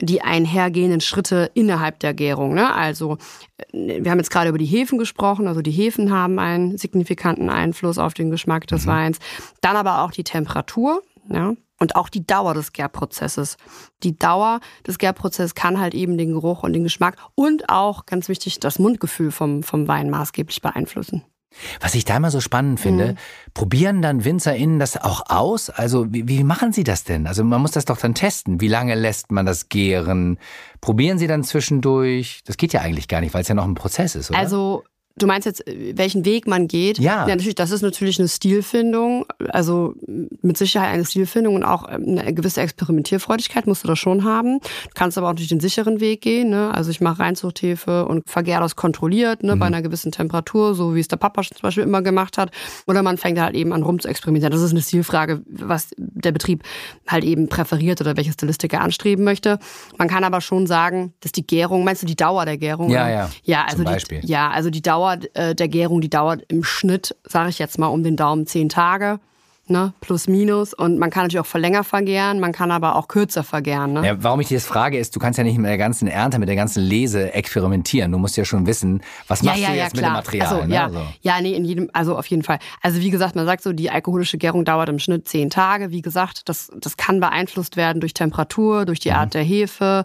die 0.00 0.22
einhergehenden 0.22 1.00
Schritte 1.00 1.50
innerhalb 1.54 2.00
der 2.00 2.14
Gärung. 2.14 2.54
Ne? 2.54 2.72
Also 2.72 3.18
äh, 3.72 4.02
wir 4.02 4.10
haben 4.10 4.18
jetzt 4.18 4.30
gerade 4.30 4.48
über 4.48 4.58
die 4.58 4.64
Hefen 4.66 4.98
gesprochen. 4.98 5.46
Also 5.46 5.62
die 5.62 5.70
Hefen 5.70 6.12
haben 6.12 6.38
einen 6.38 6.76
signifikanten 6.78 7.50
Einfluss 7.50 7.98
auf 7.98 8.14
den 8.14 8.30
Geschmack 8.30 8.66
des 8.66 8.86
Weins. 8.86 9.18
Dann 9.60 9.76
aber 9.76 10.02
auch 10.02 10.10
die 10.10 10.24
Temperatur. 10.24 11.02
Ja? 11.28 11.54
Und 11.78 11.96
auch 11.96 12.08
die 12.08 12.26
Dauer 12.26 12.54
des 12.54 12.72
Gärprozesses. 12.72 13.56
Die 14.02 14.16
Dauer 14.16 14.60
des 14.86 14.98
Gärprozesses 14.98 15.54
kann 15.54 15.80
halt 15.80 15.94
eben 15.94 16.16
den 16.16 16.32
Geruch 16.32 16.62
und 16.62 16.72
den 16.72 16.84
Geschmack 16.84 17.16
und 17.34 17.68
auch, 17.68 18.06
ganz 18.06 18.28
wichtig, 18.28 18.60
das 18.60 18.78
Mundgefühl 18.78 19.30
vom, 19.30 19.62
vom 19.62 19.88
Wein 19.88 20.08
maßgeblich 20.08 20.62
beeinflussen. 20.62 21.24
Was 21.80 21.94
ich 21.94 22.04
da 22.04 22.16
immer 22.16 22.30
so 22.30 22.40
spannend 22.40 22.80
finde, 22.80 23.14
probieren 23.52 24.02
dann 24.02 24.24
WinzerInnen 24.24 24.78
das 24.78 24.96
auch 24.96 25.22
aus? 25.28 25.70
Also 25.70 26.12
wie, 26.12 26.28
wie 26.28 26.44
machen 26.44 26.72
sie 26.72 26.84
das 26.84 27.04
denn? 27.04 27.26
Also 27.26 27.44
man 27.44 27.60
muss 27.60 27.72
das 27.72 27.84
doch 27.84 27.98
dann 27.98 28.14
testen. 28.14 28.60
Wie 28.60 28.68
lange 28.68 28.94
lässt 28.94 29.32
man 29.32 29.46
das 29.46 29.68
gären? 29.68 30.38
Probieren 30.80 31.18
sie 31.18 31.26
dann 31.26 31.44
zwischendurch? 31.44 32.40
Das 32.44 32.56
geht 32.56 32.72
ja 32.72 32.80
eigentlich 32.80 33.08
gar 33.08 33.20
nicht, 33.20 33.34
weil 33.34 33.42
es 33.42 33.48
ja 33.48 33.54
noch 33.54 33.64
ein 33.64 33.74
Prozess 33.74 34.14
ist, 34.14 34.30
oder? 34.30 34.38
Also 34.38 34.84
du 35.16 35.26
meinst 35.26 35.46
jetzt, 35.46 35.64
welchen 35.66 36.24
Weg 36.24 36.46
man 36.46 36.68
geht? 36.68 36.98
Ja. 36.98 37.26
ja 37.26 37.34
natürlich, 37.34 37.54
das 37.54 37.70
ist 37.70 37.82
natürlich 37.82 38.18
eine 38.18 38.28
Stilfindung. 38.28 39.26
Also 39.48 39.94
mit 40.42 40.56
Sicherheit 40.56 40.90
eine 40.90 41.04
Stilfindung 41.04 41.54
und 41.54 41.64
auch 41.64 41.88
ähm, 41.88 42.18
eine 42.18 42.34
gewisse 42.34 42.60
Experimentierfreudigkeit 42.60 43.66
musst 43.66 43.84
du 43.84 43.88
da 43.88 43.96
schon 43.96 44.24
haben. 44.24 44.58
Du 44.60 44.90
kannst 44.94 45.16
aber 45.16 45.30
auch 45.30 45.34
durch 45.34 45.48
den 45.48 45.60
sicheren 45.60 46.00
Weg 46.00 46.20
gehen. 46.22 46.50
Ne? 46.50 46.72
Also 46.74 46.90
ich 46.90 47.00
mache 47.00 47.20
Reinzuchthefe 47.20 48.06
und 48.06 48.28
vergäre 48.28 48.60
das 48.60 48.76
kontrolliert 48.76 49.42
ne? 49.42 49.56
bei 49.56 49.66
einer 49.66 49.82
gewissen 49.82 50.12
Temperatur, 50.12 50.74
so 50.74 50.94
wie 50.94 51.00
es 51.00 51.08
der 51.08 51.16
Papa 51.16 51.42
zum 51.42 51.62
Beispiel 51.62 51.84
immer 51.84 52.02
gemacht 52.02 52.38
hat. 52.38 52.50
Oder 52.86 53.02
man 53.02 53.16
fängt 53.16 53.38
halt 53.38 53.54
eben 53.54 53.72
an 53.72 53.82
rum 53.82 54.00
zu 54.00 54.08
experimentieren. 54.08 54.52
Das 54.52 54.62
ist 54.62 54.72
eine 54.72 54.82
Stilfrage, 54.82 55.42
was 55.46 55.90
der 56.24 56.32
Betrieb 56.32 56.62
halt 57.06 57.24
eben 57.24 57.48
präferiert 57.48 58.00
oder 58.00 58.16
welche 58.16 58.32
Stilistik 58.32 58.72
er 58.72 58.80
anstreben 58.82 59.24
möchte. 59.24 59.58
Man 59.98 60.08
kann 60.08 60.24
aber 60.24 60.40
schon 60.40 60.66
sagen, 60.66 61.12
dass 61.20 61.32
die 61.32 61.46
Gärung, 61.46 61.84
meinst 61.84 62.02
du 62.02 62.06
die 62.06 62.16
Dauer 62.16 62.44
der 62.44 62.58
Gärung? 62.58 62.90
Ja, 62.90 63.08
ja. 63.08 63.30
Ja, 63.44 63.66
Zum 63.68 63.80
also 63.80 63.84
Beispiel. 63.84 64.20
die, 64.20 64.28
ja, 64.28 64.50
also 64.50 64.70
die 64.70 64.82
Dauer 64.82 65.18
äh, 65.34 65.54
der 65.54 65.68
Gärung, 65.68 66.00
die 66.00 66.10
dauert 66.10 66.42
im 66.48 66.64
Schnitt, 66.64 67.16
sage 67.24 67.50
ich 67.50 67.58
jetzt 67.58 67.78
mal, 67.78 67.88
um 67.88 68.02
den 68.02 68.16
Daumen 68.16 68.46
zehn 68.46 68.68
Tage. 68.68 69.20
Ne, 69.66 69.94
plus 70.02 70.28
minus. 70.28 70.74
Und 70.74 70.98
man 70.98 71.08
kann 71.08 71.22
natürlich 71.22 71.40
auch 71.40 71.46
verlänger 71.46 71.84
vergären, 71.84 72.38
man 72.38 72.52
kann 72.52 72.70
aber 72.70 72.96
auch 72.96 73.08
kürzer 73.08 73.42
vergären. 73.42 73.94
Ne? 73.94 74.06
Ja, 74.06 74.22
warum 74.22 74.40
ich 74.40 74.48
dir 74.48 74.58
das 74.58 74.66
frage, 74.66 74.98
ist, 74.98 75.16
du 75.16 75.20
kannst 75.20 75.38
ja 75.38 75.44
nicht 75.44 75.56
mit 75.56 75.66
der 75.70 75.78
ganzen 75.78 76.06
Ernte, 76.06 76.38
mit 76.38 76.50
der 76.50 76.56
ganzen 76.56 76.82
Lese 76.82 77.32
experimentieren. 77.32 78.12
Du 78.12 78.18
musst 78.18 78.36
ja 78.36 78.44
schon 78.44 78.66
wissen, 78.66 79.02
was 79.26 79.42
machst 79.42 79.66
du 79.66 79.72
jetzt 79.72 79.96
mit 79.96 80.04
dem 80.04 80.12
Material. 80.12 80.46
Also, 80.48 80.66
ne? 80.66 80.74
ja, 80.74 80.90
So. 80.90 81.00
ja, 81.22 81.40
nee, 81.40 81.54
in 81.54 81.64
jedem, 81.64 81.88
also 81.94 82.18
auf 82.18 82.26
jeden 82.26 82.42
Fall. 82.42 82.58
Also 82.82 83.00
wie 83.00 83.08
gesagt, 83.08 83.36
man 83.36 83.46
sagt 83.46 83.62
so, 83.62 83.72
die 83.72 83.90
alkoholische 83.90 84.36
Gärung 84.36 84.66
dauert 84.66 84.90
im 84.90 84.98
Schnitt 84.98 85.28
zehn 85.28 85.48
Tage. 85.48 85.90
Wie 85.90 86.02
gesagt, 86.02 86.46
das, 86.50 86.70
das 86.78 86.98
kann 86.98 87.20
beeinflusst 87.20 87.78
werden 87.78 88.00
durch 88.00 88.12
Temperatur, 88.12 88.84
durch 88.84 89.00
die 89.00 89.10
Mhm. 89.10 89.16
Art 89.16 89.32
der 89.34 89.44
Hefe, 89.44 90.04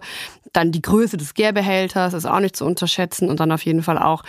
dann 0.54 0.72
die 0.72 0.80
Größe 0.80 1.18
des 1.18 1.34
Gärbehälters 1.34 2.14
ist 2.14 2.24
auch 2.24 2.40
nicht 2.40 2.56
zu 2.56 2.64
unterschätzen 2.64 3.28
und 3.28 3.40
dann 3.40 3.52
auf 3.52 3.64
jeden 3.66 3.82
Fall 3.82 3.98
auch 3.98 4.22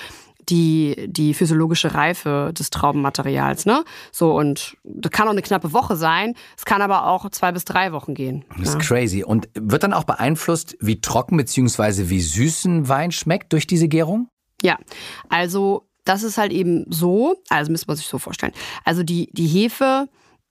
die, 0.49 1.07
die 1.07 1.33
physiologische 1.33 1.93
Reife 1.93 2.51
des 2.57 2.69
Traubenmaterials, 2.69 3.65
ne? 3.65 3.83
So, 4.11 4.35
und 4.37 4.77
das 4.83 5.11
kann 5.11 5.27
auch 5.27 5.31
eine 5.31 5.41
knappe 5.41 5.73
Woche 5.73 5.95
sein. 5.95 6.35
Es 6.57 6.65
kann 6.65 6.81
aber 6.81 7.07
auch 7.07 7.29
zwei 7.29 7.51
bis 7.51 7.65
drei 7.65 7.91
Wochen 7.91 8.13
gehen. 8.13 8.45
Das 8.57 8.69
ist 8.69 8.79
crazy. 8.79 9.23
Und 9.23 9.49
wird 9.53 9.83
dann 9.83 9.93
auch 9.93 10.03
beeinflusst, 10.03 10.75
wie 10.79 11.01
trocken 11.01 11.37
bzw. 11.37 12.09
wie 12.09 12.21
süß 12.21 12.65
ein 12.65 12.87
Wein 12.87 13.11
schmeckt 13.11 13.53
durch 13.53 13.67
diese 13.67 13.87
Gärung? 13.87 14.27
Ja, 14.61 14.77
also 15.29 15.87
das 16.05 16.23
ist 16.23 16.37
halt 16.37 16.51
eben 16.51 16.85
so, 16.89 17.35
also 17.49 17.71
müsste 17.71 17.87
man 17.87 17.97
sich 17.97 18.07
so 18.07 18.17
vorstellen. 18.17 18.53
Also 18.83 19.03
die, 19.03 19.29
die 19.33 19.47
Hefe 19.47 20.07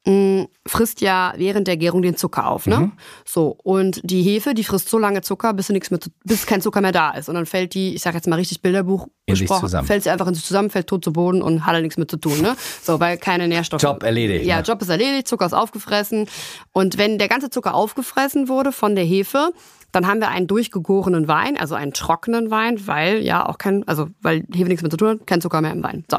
mh, 0.06 0.46
frisst 0.66 1.00
ja 1.00 1.32
während 1.36 1.68
der 1.68 1.76
Gärung 1.76 2.02
den 2.02 2.16
Zucker 2.16 2.48
auf, 2.48 2.66
ne? 2.66 2.78
Mhm. 2.80 2.92
So 3.24 3.56
und 3.62 4.00
die 4.02 4.22
Hefe, 4.22 4.54
die 4.54 4.64
frisst 4.64 4.88
so 4.88 4.98
lange 4.98 5.20
Zucker, 5.22 5.52
bis 5.52 5.68
nichts 5.68 5.90
mehr, 5.90 6.00
bis 6.24 6.46
kein 6.46 6.60
Zucker 6.62 6.80
mehr 6.80 6.92
da 6.92 7.10
ist 7.10 7.28
und 7.28 7.34
dann 7.34 7.46
fällt 7.46 7.74
die, 7.74 7.94
ich 7.94 8.02
sag 8.02 8.14
jetzt 8.14 8.26
mal 8.28 8.36
richtig 8.36 8.62
Bilderbuch 8.62 9.06
In 9.26 9.34
gesprochen, 9.34 9.60
zusammen. 9.60 9.86
fällt 9.86 10.02
sie 10.04 10.10
einfach 10.10 10.26
in 10.26 10.34
sich 10.34 10.44
zusammen, 10.44 10.70
fällt 10.70 10.86
tot 10.86 11.04
zu 11.04 11.12
Boden 11.12 11.42
und 11.42 11.66
hat 11.66 11.74
da 11.74 11.80
nichts 11.80 11.96
mehr 11.98 12.08
zu 12.08 12.16
tun, 12.16 12.40
ne? 12.40 12.56
So, 12.82 12.98
weil 13.00 13.18
keine 13.18 13.46
Nährstoffe. 13.48 13.82
Job 13.82 14.02
erledigt, 14.02 14.46
Ja, 14.46 14.56
ne? 14.58 14.62
Job 14.62 14.80
ist 14.82 14.88
erledigt, 14.88 15.28
Zucker 15.28 15.46
ist 15.46 15.52
aufgefressen 15.54 16.26
und 16.72 16.96
wenn 16.98 17.18
der 17.18 17.28
ganze 17.28 17.50
Zucker 17.50 17.74
aufgefressen 17.74 18.48
wurde 18.48 18.72
von 18.72 18.94
der 18.94 19.04
Hefe, 19.04 19.52
dann 19.92 20.06
haben 20.06 20.20
wir 20.20 20.28
einen 20.28 20.46
durchgegorenen 20.46 21.26
Wein, 21.26 21.56
also 21.58 21.74
einen 21.74 21.92
trockenen 21.92 22.52
Wein, 22.52 22.86
weil 22.86 23.24
ja 23.24 23.44
auch 23.48 23.58
kein, 23.58 23.86
also 23.88 24.06
weil 24.22 24.44
Hefe 24.54 24.68
nichts 24.68 24.82
mehr 24.82 24.90
zu 24.90 24.96
tun 24.96 25.08
hat, 25.08 25.26
kein 25.26 25.40
Zucker 25.40 25.60
mehr 25.60 25.72
im 25.72 25.82
Wein. 25.82 26.04
So. 26.08 26.18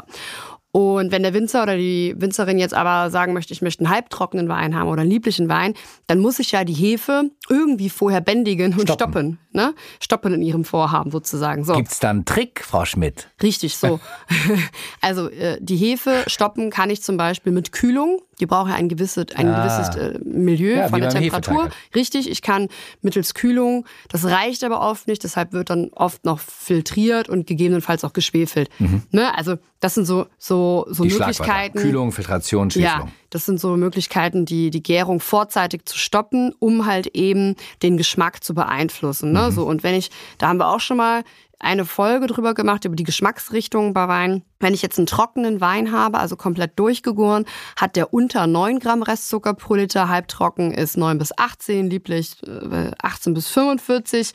Und 0.72 1.12
wenn 1.12 1.22
der 1.22 1.34
Winzer 1.34 1.62
oder 1.62 1.76
die 1.76 2.14
Winzerin 2.16 2.58
jetzt 2.58 2.72
aber 2.72 3.10
sagen 3.10 3.34
möchte, 3.34 3.52
ich 3.52 3.60
möchte 3.60 3.84
einen 3.84 3.94
halbtrockenen 3.94 4.48
Wein 4.48 4.74
haben 4.74 4.88
oder 4.88 5.02
einen 5.02 5.10
lieblichen 5.10 5.50
Wein, 5.50 5.74
dann 6.06 6.18
muss 6.18 6.38
ich 6.38 6.52
ja 6.52 6.64
die 6.64 6.72
Hefe 6.72 7.30
irgendwie 7.50 7.90
vorher 7.90 8.22
bändigen 8.22 8.72
und 8.78 8.90
stoppen. 8.90 9.38
Ne? 9.54 9.74
Stoppen 10.00 10.34
in 10.34 10.42
ihrem 10.42 10.64
Vorhaben 10.64 11.10
sozusagen. 11.10 11.64
So. 11.64 11.74
Gibt's 11.74 11.98
da 12.00 12.10
einen 12.10 12.24
Trick, 12.24 12.64
Frau 12.64 12.84
Schmidt? 12.84 13.28
Richtig, 13.42 13.76
so. 13.76 14.00
also 15.00 15.28
äh, 15.30 15.58
die 15.60 15.76
Hefe 15.76 16.24
stoppen 16.26 16.70
kann 16.70 16.90
ich 16.90 17.02
zum 17.02 17.16
Beispiel 17.16 17.52
mit 17.52 17.72
Kühlung. 17.72 18.20
Die 18.40 18.46
braucht 18.46 18.70
ja 18.70 18.74
ein 18.76 18.88
gewisses, 18.88 19.26
ein 19.36 19.48
Ah. 19.48 19.62
gewisses 19.64 19.96
äh, 19.96 20.18
Milieu 20.24 20.76
Ja, 20.76 20.88
von 20.88 21.00
der 21.00 21.10
Temperatur. 21.10 21.62
Halt. 21.64 21.72
Richtig, 21.94 22.28
ich 22.30 22.42
kann 22.42 22.68
mittels 23.02 23.34
Kühlung, 23.34 23.84
das 24.08 24.24
reicht 24.24 24.64
aber 24.64 24.80
oft 24.80 25.06
nicht, 25.06 25.22
deshalb 25.22 25.52
wird 25.52 25.70
dann 25.70 25.90
oft 25.92 26.24
noch 26.24 26.40
filtriert 26.40 27.28
und 27.28 27.46
gegebenenfalls 27.46 28.04
auch 28.04 28.12
geschwefelt. 28.12 28.68
Ne? 29.10 29.36
Also 29.36 29.56
das 29.80 29.94
sind 29.94 30.06
so, 30.06 30.26
so, 30.38 30.86
so 30.90 31.04
Mhm. 31.04 31.08
Die. 31.08 31.14
Möglichkeiten. 31.18 31.78
Kühlung, 31.78 32.12
Filtration, 32.12 32.68
Ja, 32.70 32.72
Schwefelung. 32.90 33.12
Das 33.32 33.46
sind 33.46 33.58
so 33.58 33.76
Möglichkeiten, 33.76 34.44
die, 34.44 34.70
die 34.70 34.82
Gärung 34.82 35.18
vorzeitig 35.20 35.86
zu 35.86 35.98
stoppen, 35.98 36.54
um 36.58 36.86
halt 36.86 37.08
eben 37.08 37.56
den 37.82 37.96
Geschmack 37.96 38.44
zu 38.44 38.54
beeinflussen. 38.54 39.32
Ne? 39.32 39.50
So, 39.52 39.66
und 39.66 39.82
wenn 39.82 39.94
ich, 39.94 40.10
da 40.38 40.48
haben 40.48 40.58
wir 40.58 40.68
auch 40.68 40.80
schon 40.80 40.98
mal 40.98 41.24
eine 41.62 41.84
Folge 41.84 42.26
drüber 42.26 42.54
gemacht, 42.54 42.84
über 42.84 42.96
die 42.96 43.04
Geschmacksrichtungen 43.04 43.94
bei 43.94 44.08
Wein. 44.08 44.42
Wenn 44.58 44.74
ich 44.74 44.82
jetzt 44.82 44.98
einen 44.98 45.06
trockenen 45.06 45.60
Wein 45.60 45.92
habe, 45.92 46.18
also 46.18 46.36
komplett 46.36 46.78
durchgegoren, 46.78 47.46
hat 47.76 47.94
der 47.94 48.12
unter 48.12 48.46
9 48.46 48.80
Gramm 48.80 49.02
Restzucker 49.02 49.54
pro 49.54 49.76
Liter, 49.76 50.08
halbtrocken 50.08 50.72
ist 50.72 50.96
9 50.96 51.18
bis 51.18 51.36
18, 51.38 51.88
lieblich 51.88 52.36
äh, 52.42 52.90
18 53.00 53.32
bis 53.32 53.48
45 53.48 54.32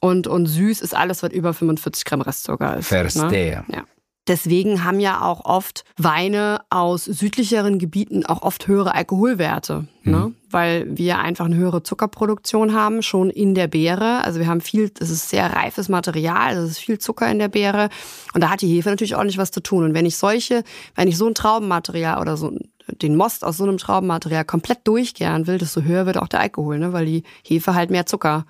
und, 0.00 0.26
und 0.26 0.46
süß 0.46 0.80
ist 0.80 0.96
alles, 0.96 1.22
was 1.22 1.32
über 1.32 1.52
45 1.52 2.04
Gramm 2.06 2.22
Restzucker 2.22 2.78
ist. 2.78 2.88
Verstehe. 2.88 3.64
Ne? 3.68 3.76
Ja. 3.76 3.84
Deswegen 4.28 4.84
haben 4.84 5.00
ja 5.00 5.22
auch 5.22 5.44
oft 5.44 5.84
Weine 5.96 6.60
aus 6.68 7.04
südlicheren 7.04 7.78
Gebieten 7.78 8.26
auch 8.26 8.42
oft 8.42 8.68
höhere 8.68 8.94
Alkoholwerte, 8.94 9.86
ne? 10.04 10.32
weil 10.50 10.86
wir 10.88 11.18
einfach 11.18 11.46
eine 11.46 11.56
höhere 11.56 11.82
Zuckerproduktion 11.82 12.74
haben, 12.74 13.02
schon 13.02 13.30
in 13.30 13.54
der 13.54 13.66
Beere. 13.66 14.22
Also 14.22 14.38
wir 14.38 14.46
haben 14.46 14.60
viel, 14.60 14.90
das 14.90 15.08
ist 15.08 15.30
sehr 15.30 15.52
reifes 15.54 15.88
Material, 15.88 16.56
es 16.56 16.72
ist 16.72 16.78
viel 16.78 16.98
Zucker 16.98 17.30
in 17.30 17.38
der 17.38 17.48
Beere 17.48 17.88
und 18.34 18.42
da 18.42 18.50
hat 18.50 18.60
die 18.60 18.68
Hefe 18.68 18.90
natürlich 18.90 19.16
ordentlich 19.16 19.38
was 19.38 19.50
zu 19.50 19.62
tun. 19.62 19.84
Und 19.84 19.94
wenn 19.94 20.06
ich 20.06 20.16
solche, 20.16 20.64
wenn 20.94 21.08
ich 21.08 21.16
so 21.16 21.26
ein 21.26 21.34
Traubenmaterial 21.34 22.20
oder 22.20 22.36
so 22.36 22.56
den 23.02 23.16
Most 23.16 23.42
aus 23.42 23.56
so 23.56 23.64
einem 23.64 23.78
Traubenmaterial 23.78 24.44
komplett 24.44 24.80
durchgären 24.84 25.46
will, 25.46 25.58
desto 25.58 25.82
höher 25.82 26.06
wird 26.06 26.18
auch 26.18 26.28
der 26.28 26.40
Alkohol, 26.40 26.78
ne? 26.78 26.92
weil 26.92 27.06
die 27.06 27.22
Hefe 27.42 27.74
halt 27.74 27.90
mehr 27.90 28.06
Zucker 28.06 28.44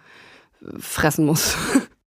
fressen 0.78 1.26
muss. 1.26 1.56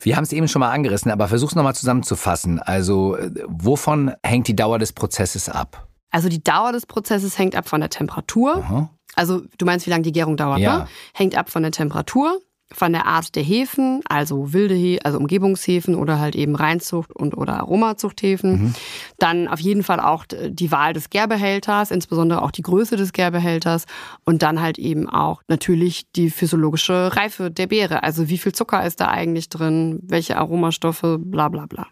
Wir 0.00 0.16
haben 0.16 0.24
es 0.24 0.32
eben 0.32 0.48
schon 0.48 0.60
mal 0.60 0.70
angerissen, 0.70 1.10
aber 1.10 1.28
versuch's 1.28 1.54
nochmal 1.54 1.74
zusammenzufassen. 1.74 2.58
Also, 2.58 3.16
wovon 3.46 4.12
hängt 4.24 4.48
die 4.48 4.56
Dauer 4.56 4.78
des 4.78 4.92
Prozesses 4.92 5.48
ab? 5.48 5.86
Also 6.10 6.28
die 6.28 6.42
Dauer 6.42 6.72
des 6.72 6.86
Prozesses 6.86 7.38
hängt 7.38 7.54
ab 7.54 7.68
von 7.68 7.80
der 7.80 7.90
Temperatur. 7.90 8.56
Aha. 8.56 8.90
Also 9.14 9.42
du 9.58 9.66
meinst, 9.66 9.86
wie 9.86 9.90
lange 9.90 10.02
die 10.02 10.12
Gärung 10.12 10.36
dauert, 10.36 10.58
Ja. 10.58 10.78
ne? 10.78 10.86
Hängt 11.14 11.36
ab 11.36 11.50
von 11.50 11.62
der 11.62 11.72
Temperatur, 11.72 12.38
von 12.72 12.92
der 12.92 13.06
Art 13.06 13.34
der 13.34 13.42
Hefen, 13.42 14.00
also 14.08 14.52
wilde 14.52 14.74
Hefen, 14.74 15.04
also 15.04 15.18
Umgebungshefen 15.18 15.94
oder 15.94 16.18
halt 16.18 16.36
eben 16.36 16.54
Reinzucht 16.54 17.14
und 17.14 17.36
oder 17.36 17.54
Aromazuchthäfen. 17.54 18.74
Dann 19.18 19.48
auf 19.48 19.60
jeden 19.60 19.82
Fall 19.82 20.00
auch 20.00 20.24
die 20.28 20.70
Wahl 20.70 20.92
des 20.92 21.10
Gärbehälters, 21.10 21.90
insbesondere 21.90 22.42
auch 22.42 22.50
die 22.50 22.62
Größe 22.62 22.96
des 22.96 23.12
Gärbehälters 23.12 23.86
und 24.24 24.42
dann 24.42 24.60
halt 24.60 24.78
eben 24.78 25.08
auch 25.08 25.42
natürlich 25.48 26.10
die 26.12 26.30
physiologische 26.30 27.16
Reife 27.16 27.50
der 27.50 27.66
Beere. 27.66 28.02
Also 28.02 28.28
wie 28.28 28.38
viel 28.38 28.52
Zucker 28.52 28.84
ist 28.84 29.00
da 29.00 29.08
eigentlich 29.08 29.48
drin, 29.48 29.98
welche 30.02 30.36
Aromastoffe, 30.36 31.18
bla 31.18 31.48
bla 31.48 31.66
bla. 31.66 31.86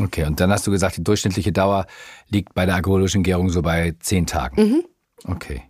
Okay, 0.00 0.24
und 0.24 0.38
dann 0.40 0.50
hast 0.50 0.66
du 0.66 0.70
gesagt, 0.70 0.96
die 0.96 1.04
durchschnittliche 1.04 1.52
Dauer 1.52 1.86
liegt 2.28 2.54
bei 2.54 2.64
der 2.64 2.76
alkoholischen 2.76 3.22
Gärung 3.22 3.50
so 3.50 3.62
bei 3.62 3.94
zehn 3.98 4.26
Tagen. 4.26 4.62
Mhm. 4.62 4.84
Okay. 5.24 5.62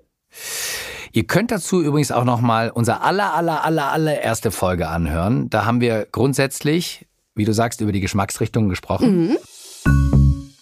Ihr 1.13 1.25
könnt 1.25 1.51
dazu 1.51 1.83
übrigens 1.83 2.13
auch 2.13 2.25
nochmal 2.25 2.71
unser 2.71 3.03
aller, 3.03 3.35
aller, 3.35 3.65
aller, 3.65 3.91
aller 3.91 4.21
erste 4.21 4.51
Folge 4.51 4.89
anhören. 4.89 5.51
Da 5.51 5.65
haben 5.65 5.81
wir 5.81 6.07
grundsätzlich, 6.11 7.07
wie 7.35 7.45
du 7.45 7.53
sagst, 7.53 7.81
über 7.81 7.91
die 7.91 8.01
Geschmacksrichtungen 8.01 8.69
gesprochen. 8.69 9.37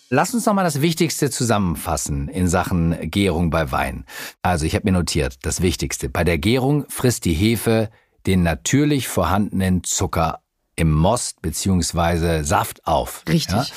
Lass 0.08 0.32
uns 0.32 0.46
nochmal 0.46 0.64
das 0.64 0.80
Wichtigste 0.80 1.30
zusammenfassen 1.30 2.28
in 2.28 2.48
Sachen 2.48 2.96
Gärung 3.10 3.50
bei 3.50 3.70
Wein. 3.72 4.06
Also 4.40 4.64
ich 4.64 4.74
habe 4.74 4.86
mir 4.86 4.96
notiert, 4.96 5.36
das 5.42 5.60
Wichtigste. 5.60 6.08
Bei 6.08 6.24
der 6.24 6.38
Gärung 6.38 6.86
frisst 6.88 7.26
die 7.26 7.34
Hefe 7.34 7.90
den 8.26 8.42
natürlich 8.42 9.06
vorhandenen 9.06 9.84
Zucker 9.84 10.40
im 10.76 10.92
Most 10.92 11.42
beziehungsweise 11.42 12.44
Saft 12.44 12.86
auf. 12.86 13.22
Richtig. 13.28 13.72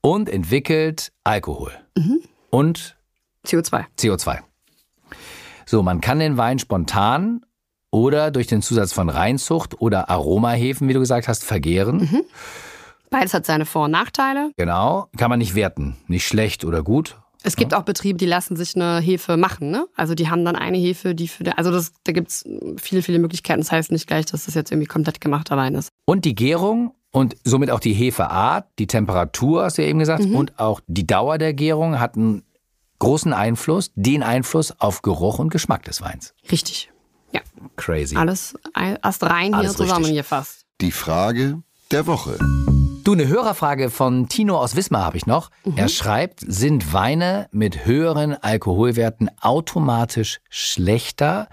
Und 0.00 0.28
entwickelt 0.28 1.12
Alkohol. 1.22 1.72
Und 2.50 2.96
CO2. 3.46 3.84
CO2. 3.96 4.40
So, 5.68 5.82
man 5.82 6.00
kann 6.00 6.20
den 6.20 6.36
Wein 6.36 6.58
spontan 6.58 7.44
oder 7.90 8.30
durch 8.30 8.46
den 8.46 8.62
Zusatz 8.62 8.92
von 8.92 9.08
Reinzucht 9.08 9.80
oder 9.80 10.08
Aromahefen, 10.10 10.88
wie 10.88 10.92
du 10.92 11.00
gesagt 11.00 11.26
hast, 11.28 11.44
vergären. 11.44 12.24
Beides 13.10 13.34
hat 13.34 13.46
seine 13.46 13.66
Vor- 13.66 13.86
und 13.86 13.90
Nachteile. 13.90 14.52
Genau. 14.56 15.08
Kann 15.16 15.30
man 15.30 15.38
nicht 15.38 15.54
werten. 15.54 15.96
Nicht 16.06 16.26
schlecht 16.26 16.64
oder 16.64 16.82
gut. 16.82 17.16
Es 17.42 17.54
gibt 17.54 17.74
auch 17.74 17.82
Betriebe, 17.82 18.18
die 18.18 18.26
lassen 18.26 18.56
sich 18.56 18.74
eine 18.74 19.00
Hefe 19.00 19.36
machen, 19.36 19.70
ne? 19.70 19.86
Also 19.94 20.16
die 20.16 20.28
haben 20.28 20.44
dann 20.44 20.56
eine 20.56 20.78
Hefe, 20.78 21.14
die 21.14 21.28
für 21.28 21.44
der, 21.44 21.58
also 21.58 21.70
das, 21.70 21.92
da 22.02 22.10
gibt's 22.10 22.44
viele, 22.76 23.02
viele 23.02 23.20
Möglichkeiten. 23.20 23.60
Das 23.60 23.70
heißt 23.70 23.92
nicht 23.92 24.08
gleich, 24.08 24.26
dass 24.26 24.46
das 24.46 24.54
jetzt 24.54 24.72
irgendwie 24.72 24.88
komplett 24.88 25.20
gemachter 25.20 25.56
Wein 25.56 25.74
ist. 25.74 25.90
Und 26.06 26.24
die 26.24 26.34
Gärung 26.34 26.92
und 27.12 27.36
somit 27.44 27.70
auch 27.70 27.78
die 27.80 27.92
Hefeart, 27.92 28.66
die 28.78 28.88
Temperatur, 28.88 29.64
hast 29.64 29.78
du 29.78 29.82
ja 29.82 29.88
eben 29.88 30.00
gesagt, 30.00 30.24
und 30.24 30.58
auch 30.58 30.80
die 30.86 31.06
Dauer 31.06 31.38
der 31.38 31.54
Gärung 31.54 32.00
hat 32.00 32.16
einen 32.16 32.42
großen 32.98 33.32
Einfluss, 33.32 33.90
den 33.94 34.22
Einfluss 34.22 34.72
auf 34.80 35.02
Geruch 35.02 35.38
und 35.38 35.50
Geschmack 35.50 35.84
des 35.84 36.00
Weins. 36.00 36.34
Richtig. 36.50 36.90
Ja, 37.32 37.40
Crazy. 37.76 38.16
alles 38.16 38.54
erst 38.74 39.22
rein 39.24 39.46
hier 39.48 39.56
Alles 39.56 39.70
richtig. 39.72 39.88
zusammengefasst. 39.88 40.64
Die 40.80 40.92
Frage 40.92 41.62
der 41.90 42.06
Woche. 42.06 42.38
Du, 43.04 43.12
eine 43.12 43.28
Hörerfrage 43.28 43.88
von 43.90 44.28
Tino 44.28 44.58
aus 44.58 44.74
Wismar 44.74 45.04
habe 45.04 45.16
ich 45.16 45.26
noch. 45.26 45.50
Er 45.76 45.88
schreibt, 45.88 46.40
sind 46.40 46.92
Weine 46.92 47.48
mit 47.52 47.86
höheren 47.86 48.34
Alkoholwerten 48.34 49.30
automatisch 49.40 50.40
schlechter? 50.50 51.48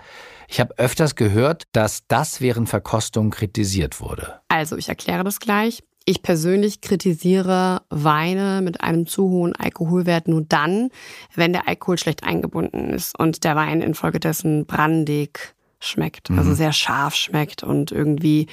Ich 0.48 0.60
habe 0.60 0.78
öfters 0.78 1.16
gehört, 1.16 1.64
dass 1.72 2.08
das 2.08 2.42
während 2.42 2.70
Verkostung 2.70 3.30
kritisiert 3.30 4.02
wurde. 4.02 4.40
Also, 4.48 4.78
ich 4.78 4.90
erkläre 4.90 5.24
das 5.24 5.40
gleich. 5.40 5.84
Ich 6.06 6.22
persönlich 6.22 6.82
kritisiere 6.82 7.82
Weine 7.90 8.62
mit 8.62 8.82
einem 8.82 9.06
zu 9.06 9.30
hohen 9.30 9.56
Alkoholwert 9.56 10.28
nur 10.28 10.42
dann, 10.42 10.90
wenn 11.34 11.54
der 11.54 11.68
Alkohol 11.68 11.98
schlecht 11.98 12.24
eingebunden 12.24 12.90
ist 12.90 13.18
und 13.18 13.44
der 13.44 13.56
Wein 13.56 13.82
infolgedessen 13.82 14.66
brandig 14.66 15.56
schmeckt, 15.80 16.30
also 16.32 16.54
sehr 16.54 16.74
scharf 16.74 17.16
schmeckt 17.16 17.64
und 17.64 17.92
irgendwie 17.92 18.48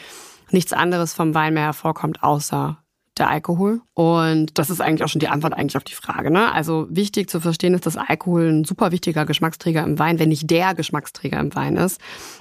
nichts 0.50 0.72
anderes 0.72 1.12
vom 1.14 1.34
Wein 1.34 1.54
mehr 1.54 1.64
hervorkommt, 1.64 2.22
außer 2.22 2.78
der 3.20 3.30
Alkohol. 3.30 3.82
Und 3.94 4.58
das 4.58 4.70
ist 4.70 4.80
eigentlich 4.80 5.04
auch 5.04 5.08
schon 5.08 5.20
die 5.20 5.28
Antwort 5.28 5.52
eigentlich 5.54 5.76
auf 5.76 5.84
die 5.84 5.94
Frage. 5.94 6.30
Ne? 6.30 6.50
Also 6.52 6.86
wichtig 6.90 7.30
zu 7.30 7.40
verstehen 7.40 7.74
ist, 7.74 7.86
dass 7.86 7.96
Alkohol 7.96 8.48
ein 8.48 8.64
super 8.64 8.90
wichtiger 8.90 9.24
Geschmacksträger 9.26 9.84
im 9.84 9.98
Wein, 9.98 10.18
wenn 10.18 10.30
nicht 10.30 10.50
der 10.50 10.74
Geschmacksträger 10.74 11.38
im 11.38 11.54
Wein 11.54 11.76
ist. 11.76 12.00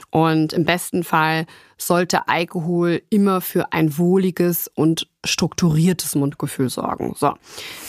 Und 0.09 0.53
im 0.53 0.65
besten 0.65 1.03
Fall 1.03 1.45
sollte 1.77 2.27
Alkohol 2.27 3.01
immer 3.09 3.41
für 3.41 3.71
ein 3.71 3.97
wohliges 3.97 4.69
und 4.73 5.07
strukturiertes 5.25 6.15
Mundgefühl 6.15 6.69
sorgen. 6.69 7.13
So. 7.17 7.33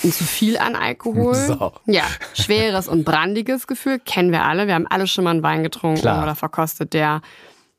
Und 0.03 0.13
zu 0.15 0.25
viel 0.25 0.59
an 0.59 0.77
Alkohol, 0.77 1.35
So. 1.35 1.73
ja, 1.87 2.05
schweres 2.35 2.89
und 2.89 3.05
brandiges 3.05 3.67
Gefühl 3.67 3.99
kennen 3.99 4.33
wir 4.33 4.45
alle. 4.45 4.67
Wir 4.67 4.75
haben 4.75 4.87
alle 4.87 5.07
schon 5.07 5.25
mal 5.25 5.31
einen 5.31 5.43
Wein 5.43 5.63
getrunken 5.63 6.01
Klar. 6.03 6.23
oder 6.23 6.35
verkostet, 6.35 6.93
der 6.93 7.23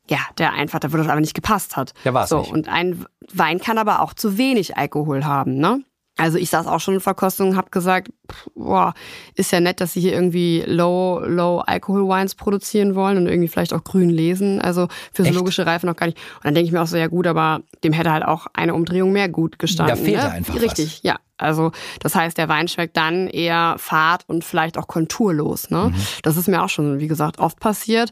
ja, 0.10 0.20
der 0.38 0.54
einfach, 0.54 0.80
da 0.80 0.92
wo 0.92 0.98
das 0.98 1.08
aber 1.08 1.22
nicht 1.22 1.34
gepasst 1.34 1.78
hat. 1.78 1.94
Der 2.04 2.14
war's 2.14 2.30
so, 2.30 2.40
nicht. 2.40 2.52
Und 2.52 2.68
ein 2.68 3.06
Wein 3.34 3.60
kann 3.60 3.78
aber 3.78 4.02
auch 4.02 4.14
zu 4.14 4.38
wenig 4.38 4.78
Alkohol 4.78 5.26
haben, 5.26 5.58
ne? 5.58 5.84
Also 6.18 6.38
ich 6.38 6.50
saß 6.50 6.68
auch 6.68 6.80
schon 6.80 6.96
in 6.96 7.00
Verkostungen, 7.00 7.56
habe 7.56 7.70
gesagt, 7.72 8.12
boah, 8.54 8.94
ist 9.36 9.52
ja 9.52 9.60
nett, 9.60 9.80
dass 9.80 9.94
sie 9.94 10.02
hier 10.02 10.14
irgendwie 10.14 10.64
Low 10.68 11.20
Low 11.26 11.60
Alcohol 11.60 12.08
Wines 12.08 12.36
produzieren 12.36 12.96
wollen 12.96 13.18
und 13.18 13.28
irgendwie 13.28 13.48
vielleicht 13.48 13.74
auch 13.74 13.84
grün 13.84 14.10
lesen. 14.10 14.62
Also 14.62 14.88
physiologische 15.14 15.66
Reife 15.66 15.86
noch 15.86 15.96
gar 15.96 16.08
nicht. 16.08 16.18
Und 16.36 16.46
dann 16.46 16.54
denke 16.54 16.68
ich 16.68 16.74
mir 16.74 16.82
auch 16.82 16.88
so, 16.88 16.98
ja 16.98 17.08
gut, 17.08 17.28
aber 17.28 17.62
dem 17.84 17.94
hätte 17.94 18.12
halt 18.12 18.26
auch 18.26 18.48
eine 18.54 18.76
Umdrehung 18.76 19.12
mehr 19.14 19.30
gut 19.30 19.58
gestanden. 19.58 19.96
Da 19.96 20.04
fehlt 20.04 20.22
ne? 20.22 20.32
einfach 20.32 20.62
Richtig, 20.62 20.98
was. 20.98 21.04
ja. 21.04 21.16
Also 21.38 21.72
das 22.02 22.14
heißt, 22.14 22.38
der 22.38 22.50
Wein 22.50 22.68
schmeckt 22.68 22.98
dann 22.98 23.28
eher 23.28 23.76
fad 23.80 24.24
und 24.28 24.44
vielleicht 24.44 24.78
auch 24.78 24.88
konturlos. 24.88 25.72
Ne? 25.72 25.92
Mhm. 25.92 25.96
Das 26.22 26.38
ist 26.38 26.48
mir 26.48 26.62
auch 26.62 26.70
schon, 26.70 27.00
wie 27.00 27.08
gesagt, 27.08 27.40
oft 27.40 27.60
passiert. 27.60 28.12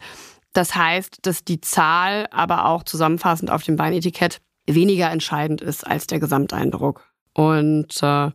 Das 0.53 0.75
heißt, 0.75 1.19
dass 1.23 1.43
die 1.43 1.61
Zahl 1.61 2.27
aber 2.31 2.65
auch 2.65 2.83
zusammenfassend 2.83 3.51
auf 3.51 3.63
dem 3.63 3.77
Weinetikett 3.77 4.39
weniger 4.67 5.09
entscheidend 5.11 5.61
ist 5.61 5.85
als 5.85 6.07
der 6.07 6.19
Gesamteindruck. 6.19 7.05
Und 7.33 7.97
äh, 8.01 8.31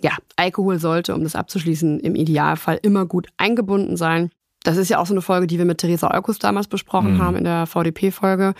ja, 0.00 0.12
Alkohol 0.36 0.78
sollte, 0.78 1.14
um 1.14 1.22
das 1.24 1.34
abzuschließen, 1.34 2.00
im 2.00 2.14
Idealfall 2.14 2.78
immer 2.82 3.04
gut 3.06 3.28
eingebunden 3.36 3.96
sein. 3.96 4.30
Das 4.64 4.76
ist 4.76 4.88
ja 4.88 4.98
auch 4.98 5.06
so 5.06 5.14
eine 5.14 5.22
Folge, 5.22 5.46
die 5.46 5.58
wir 5.58 5.64
mit 5.64 5.78
Theresa 5.78 6.12
Eukus 6.14 6.38
damals 6.38 6.66
besprochen 6.68 7.14
Mhm. 7.14 7.18
haben 7.22 7.36
in 7.36 7.44
der 7.44 7.66
VDP-Folge. 7.66 8.54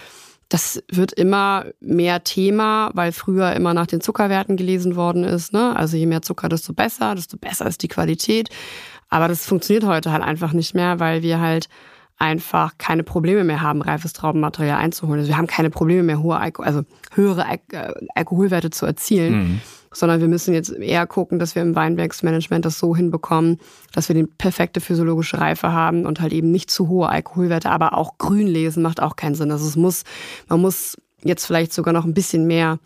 Das 0.48 0.82
wird 0.90 1.12
immer 1.12 1.66
mehr 1.80 2.24
Thema, 2.24 2.90
weil 2.94 3.12
früher 3.12 3.52
immer 3.52 3.74
nach 3.74 3.86
den 3.86 4.00
Zuckerwerten 4.00 4.56
gelesen 4.56 4.96
worden 4.96 5.24
ist. 5.24 5.52
Ne? 5.52 5.76
Also 5.76 5.96
je 5.96 6.06
mehr 6.06 6.22
Zucker, 6.22 6.48
desto 6.48 6.72
besser, 6.72 7.14
desto 7.14 7.36
besser 7.36 7.66
ist 7.66 7.82
die 7.82 7.88
Qualität. 7.88 8.48
Aber 9.10 9.28
das 9.28 9.44
funktioniert 9.46 9.84
heute 9.84 10.10
halt 10.12 10.22
einfach 10.22 10.52
nicht 10.52 10.74
mehr, 10.74 11.00
weil 11.00 11.22
wir 11.22 11.40
halt 11.40 11.68
einfach 12.18 12.76
keine 12.78 13.04
Probleme 13.04 13.44
mehr 13.44 13.62
haben, 13.62 13.80
reifes 13.80 14.12
Traubenmaterial 14.12 14.78
einzuholen. 14.78 15.20
Also 15.20 15.28
wir 15.28 15.38
haben 15.38 15.46
keine 15.46 15.70
Probleme 15.70 16.02
mehr, 16.02 16.20
hohe 16.22 16.36
Alko 16.38 16.62
also 16.62 16.82
höhere 17.14 17.46
Al 17.46 17.58
äh, 17.72 17.92
Alkoholwerte 18.14 18.70
zu 18.70 18.86
erzielen, 18.86 19.34
Mhm. 19.38 19.60
sondern 19.92 20.20
wir 20.20 20.28
müssen 20.28 20.52
jetzt 20.52 20.70
eher 20.70 21.06
gucken, 21.06 21.38
dass 21.38 21.54
wir 21.54 21.62
im 21.62 21.76
Weinbergsmanagement 21.76 22.64
das 22.64 22.78
so 22.78 22.96
hinbekommen, 22.96 23.58
dass 23.92 24.08
wir 24.08 24.16
die 24.16 24.26
perfekte 24.26 24.80
physiologische 24.80 25.40
Reife 25.40 25.72
haben 25.72 26.06
und 26.06 26.20
halt 26.20 26.32
eben 26.32 26.50
nicht 26.50 26.70
zu 26.70 26.88
hohe 26.88 27.08
Alkoholwerte, 27.08 27.70
aber 27.70 27.96
auch 27.96 28.18
grün 28.18 28.48
lesen 28.48 28.82
macht 28.82 29.00
auch 29.00 29.14
keinen 29.14 29.36
Sinn. 29.36 29.52
Also 29.52 29.66
es 29.66 29.76
muss, 29.76 30.02
man 30.48 30.60
muss 30.60 30.96
jetzt 31.22 31.46
vielleicht 31.46 31.72
sogar 31.72 31.94
noch 31.94 32.04
ein 32.04 32.14
bisschen 32.14 32.46
mehr 32.46 32.78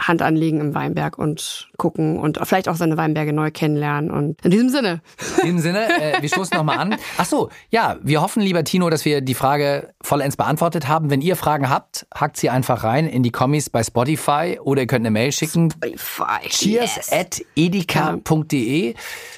Hand 0.00 0.22
anlegen 0.22 0.60
im 0.60 0.74
Weinberg 0.74 1.18
und 1.18 1.68
gucken 1.76 2.18
und 2.18 2.38
vielleicht 2.42 2.68
auch 2.68 2.74
seine 2.74 2.96
Weinberge 2.96 3.32
neu 3.32 3.50
kennenlernen. 3.52 4.10
Und 4.10 4.40
in 4.44 4.50
diesem 4.50 4.68
Sinne, 4.68 5.00
In 5.38 5.44
diesem 5.44 5.58
Sinne, 5.60 5.86
äh, 5.88 6.20
wir 6.20 6.28
stoßen 6.28 6.56
nochmal 6.56 6.78
an. 6.78 6.96
Ach 7.16 7.24
so, 7.24 7.48
ja, 7.70 7.96
wir 8.02 8.20
hoffen, 8.20 8.42
lieber 8.42 8.64
Tino, 8.64 8.90
dass 8.90 9.04
wir 9.04 9.20
die 9.20 9.34
Frage 9.34 9.94
vollends 10.02 10.36
beantwortet 10.36 10.88
haben. 10.88 11.10
Wenn 11.10 11.20
ihr 11.20 11.36
Fragen 11.36 11.70
habt, 11.70 12.06
hackt 12.14 12.36
sie 12.38 12.50
einfach 12.50 12.82
rein 12.82 13.06
in 13.06 13.22
die 13.22 13.30
Kommis 13.30 13.70
bei 13.70 13.84
Spotify 13.84 14.58
oder 14.62 14.80
ihr 14.82 14.86
könnt 14.88 15.02
eine 15.06 15.12
Mail 15.12 15.30
schicken. 15.30 15.72
Cheers 16.48 17.12
at 17.12 17.40
edeka.de. 17.54 18.94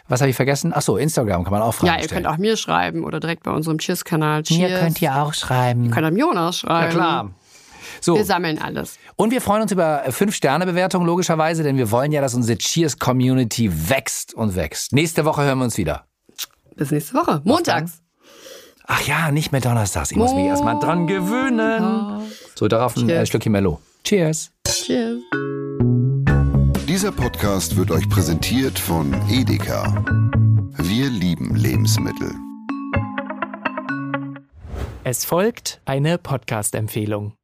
Was 0.09 0.21
habe 0.21 0.31
ich 0.31 0.37
vergessen? 0.37 0.73
Ach 0.75 0.83
so, 0.83 0.97
Instagram 0.97 1.45
kann 1.45 1.53
man 1.53 1.63
auch 1.63 1.75
Fragen 1.75 1.89
Ja, 1.89 1.99
ihr 1.99 2.05
stellen. 2.05 2.23
könnt 2.23 2.35
auch 2.35 2.39
mir 2.39 2.57
schreiben 2.57 3.05
oder 3.05 3.21
direkt 3.21 3.43
bei 3.43 3.51
unserem 3.51 3.79
Cheers-Kanal. 3.79 4.43
Cheers. 4.45 4.71
Mir 4.71 4.79
könnt 4.79 5.03
ihr 5.03 5.17
auch 5.17 5.35
schreiben. 5.35 5.85
Ihr 5.87 5.91
könnt 5.91 6.07
am 6.07 6.17
Jonas 6.17 6.63
Ja, 6.63 6.69
schreiben. 6.69 6.93
klar. 6.93 7.31
So. 8.01 8.17
Wir 8.17 8.25
sammeln 8.25 8.59
alles. 8.59 8.99
Und 9.17 9.31
wir 9.31 9.41
freuen 9.41 9.63
uns 9.63 9.73
über 9.73 10.05
5-Sterne-Bewertungen, 10.07 11.07
logischerweise, 11.07 11.63
denn 11.63 11.77
wir 11.77 11.91
wollen 11.91 12.13
ja, 12.13 12.21
dass 12.21 12.35
unsere 12.35 12.59
Cheers-Community 12.59 13.89
wächst 13.91 14.35
und 14.35 14.57
wächst. 14.57 14.93
Nächste 14.93 15.25
Woche 15.25 15.43
hören 15.43 15.59
wir 15.59 15.65
uns 15.65 15.77
wieder. 15.79 16.07
Bis 16.77 16.91
nächste 16.91 17.15
Woche. 17.15 17.41
Montags. 17.45 18.03
Ach 18.87 19.01
ja, 19.07 19.33
nicht 19.33 19.51
mehr 19.51 19.61
donnerstags. 19.61 20.13
Ich 20.13 20.17
muss 20.17 20.33
mich 20.33 20.45
erstmal 20.45 20.79
dran 20.79 21.07
gewöhnen. 21.07 22.23
So, 22.55 22.69
darauf 22.69 22.97
ein 22.97 23.09
äh, 23.09 23.15
Cheers. 23.15 23.29
Stückchen 23.29 23.53
Mello. 23.53 23.81
Cheers. 24.05 24.53
Cheers. 24.67 25.23
Dieser 26.87 27.11
Podcast 27.11 27.77
wird 27.77 27.91
euch 27.91 28.09
präsentiert 28.09 28.79
von 28.79 29.13
Edeka. 29.29 30.05
Wir 30.79 31.11
lieben 31.11 31.57
Lebensmittel. 31.57 32.33
Es 35.03 35.25
folgt 35.25 35.81
eine 35.85 36.19
Podcast-Empfehlung. 36.19 37.36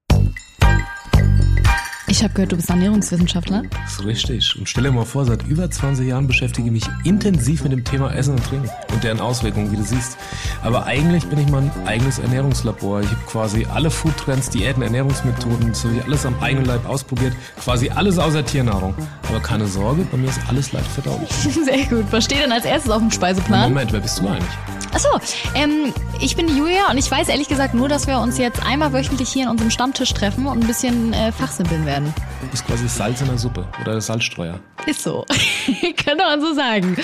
Ich 2.12 2.22
habe 2.22 2.34
gehört, 2.34 2.52
du 2.52 2.56
bist 2.56 2.68
Ernährungswissenschaftler. 2.68 3.62
Das 3.70 3.94
ist 3.94 4.04
richtig. 4.04 4.58
Und 4.58 4.68
stell 4.68 4.84
dir 4.84 4.92
mal 4.92 5.06
vor, 5.06 5.24
seit 5.24 5.46
über 5.46 5.70
20 5.70 6.06
Jahren 6.06 6.26
beschäftige 6.26 6.66
ich 6.66 6.72
mich 6.72 6.84
intensiv 7.04 7.62
mit 7.62 7.72
dem 7.72 7.84
Thema 7.84 8.12
Essen 8.12 8.34
und 8.34 8.44
Trinken 8.44 8.68
und 8.92 9.02
deren 9.02 9.18
Auswirkungen, 9.18 9.72
wie 9.72 9.76
du 9.76 9.82
siehst. 9.82 10.18
Aber 10.62 10.84
eigentlich 10.84 11.24
bin 11.24 11.38
ich 11.38 11.48
mein 11.48 11.70
eigenes 11.86 12.18
Ernährungslabor. 12.18 13.00
Ich 13.00 13.08
habe 13.08 13.22
quasi 13.26 13.66
alle 13.72 13.90
Foodtrends, 13.90 14.50
Diäten, 14.50 14.82
Ernährungsmethoden, 14.82 15.72
wie 15.72 16.02
alles 16.02 16.26
am 16.26 16.38
eigenen 16.42 16.66
Leib 16.66 16.86
ausprobiert. 16.86 17.32
Quasi 17.58 17.88
alles 17.88 18.18
außer 18.18 18.44
Tiernahrung. 18.44 18.94
Aber 19.30 19.40
keine 19.40 19.66
Sorge, 19.66 20.06
bei 20.10 20.18
mir 20.18 20.28
ist 20.28 20.40
alles 20.48 20.70
leicht 20.72 20.88
verdaulich. 20.88 21.30
Sehr 21.64 21.86
gut. 21.86 22.04
Was 22.10 22.26
steht 22.26 22.42
denn 22.42 22.52
als 22.52 22.66
erstes 22.66 22.90
auf 22.90 23.00
dem 23.00 23.10
Speiseplan? 23.10 23.70
Moment, 23.70 23.90
wer 23.90 24.00
bist 24.00 24.18
du 24.18 24.28
eigentlich? 24.28 24.81
Achso, 24.92 25.08
ähm, 25.54 25.92
ich 26.20 26.36
bin 26.36 26.46
die 26.46 26.56
Julia 26.56 26.90
und 26.90 26.98
ich 26.98 27.10
weiß 27.10 27.28
ehrlich 27.28 27.48
gesagt 27.48 27.74
nur, 27.74 27.88
dass 27.88 28.06
wir 28.06 28.18
uns 28.18 28.38
jetzt 28.38 28.64
einmal 28.64 28.92
wöchentlich 28.92 29.30
hier 29.30 29.44
in 29.44 29.48
unserem 29.48 29.70
Stammtisch 29.70 30.12
treffen 30.12 30.46
und 30.46 30.60
ein 30.60 30.66
bisschen 30.66 31.12
äh, 31.12 31.32
fachsimpeln 31.32 31.86
werden. 31.86 32.12
Du 32.42 32.46
bist 32.48 32.66
quasi 32.66 32.88
Salz 32.88 33.20
in 33.20 33.28
der 33.28 33.38
Suppe 33.38 33.66
oder 33.80 33.92
der 33.92 34.00
Salzstreuer. 34.00 34.58
Ist 34.86 35.02
so. 35.02 35.24
Könnte 36.04 36.24
man 36.24 36.40
so 36.40 36.54
sagen. 36.54 36.96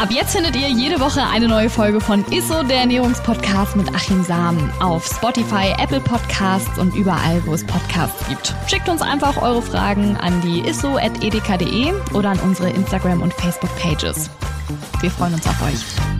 Ab 0.00 0.10
jetzt 0.10 0.32
findet 0.34 0.56
ihr 0.56 0.68
jede 0.68 0.98
Woche 0.98 1.22
eine 1.22 1.46
neue 1.46 1.68
Folge 1.68 2.00
von 2.00 2.24
Isso, 2.32 2.62
der 2.62 2.78
Ernährungspodcast 2.78 3.76
mit 3.76 3.94
Achim 3.94 4.24
Sam 4.24 4.72
auf 4.80 5.04
Spotify, 5.06 5.74
Apple 5.78 6.00
Podcasts 6.00 6.78
und 6.78 6.94
überall, 6.94 7.42
wo 7.44 7.52
es 7.52 7.66
Podcasts 7.66 8.26
gibt. 8.26 8.54
Schickt 8.66 8.88
uns 8.88 9.02
einfach 9.02 9.42
eure 9.42 9.60
Fragen 9.60 10.16
an 10.16 10.40
die 10.40 10.66
isso.edeka.de 10.66 11.92
oder 12.14 12.30
an 12.30 12.40
unsere 12.40 12.70
Instagram- 12.70 13.20
und 13.20 13.34
Facebook-Pages. 13.34 14.30
Wir 15.02 15.10
freuen 15.10 15.34
uns 15.34 15.46
auf 15.46 15.62
euch. 15.62 16.19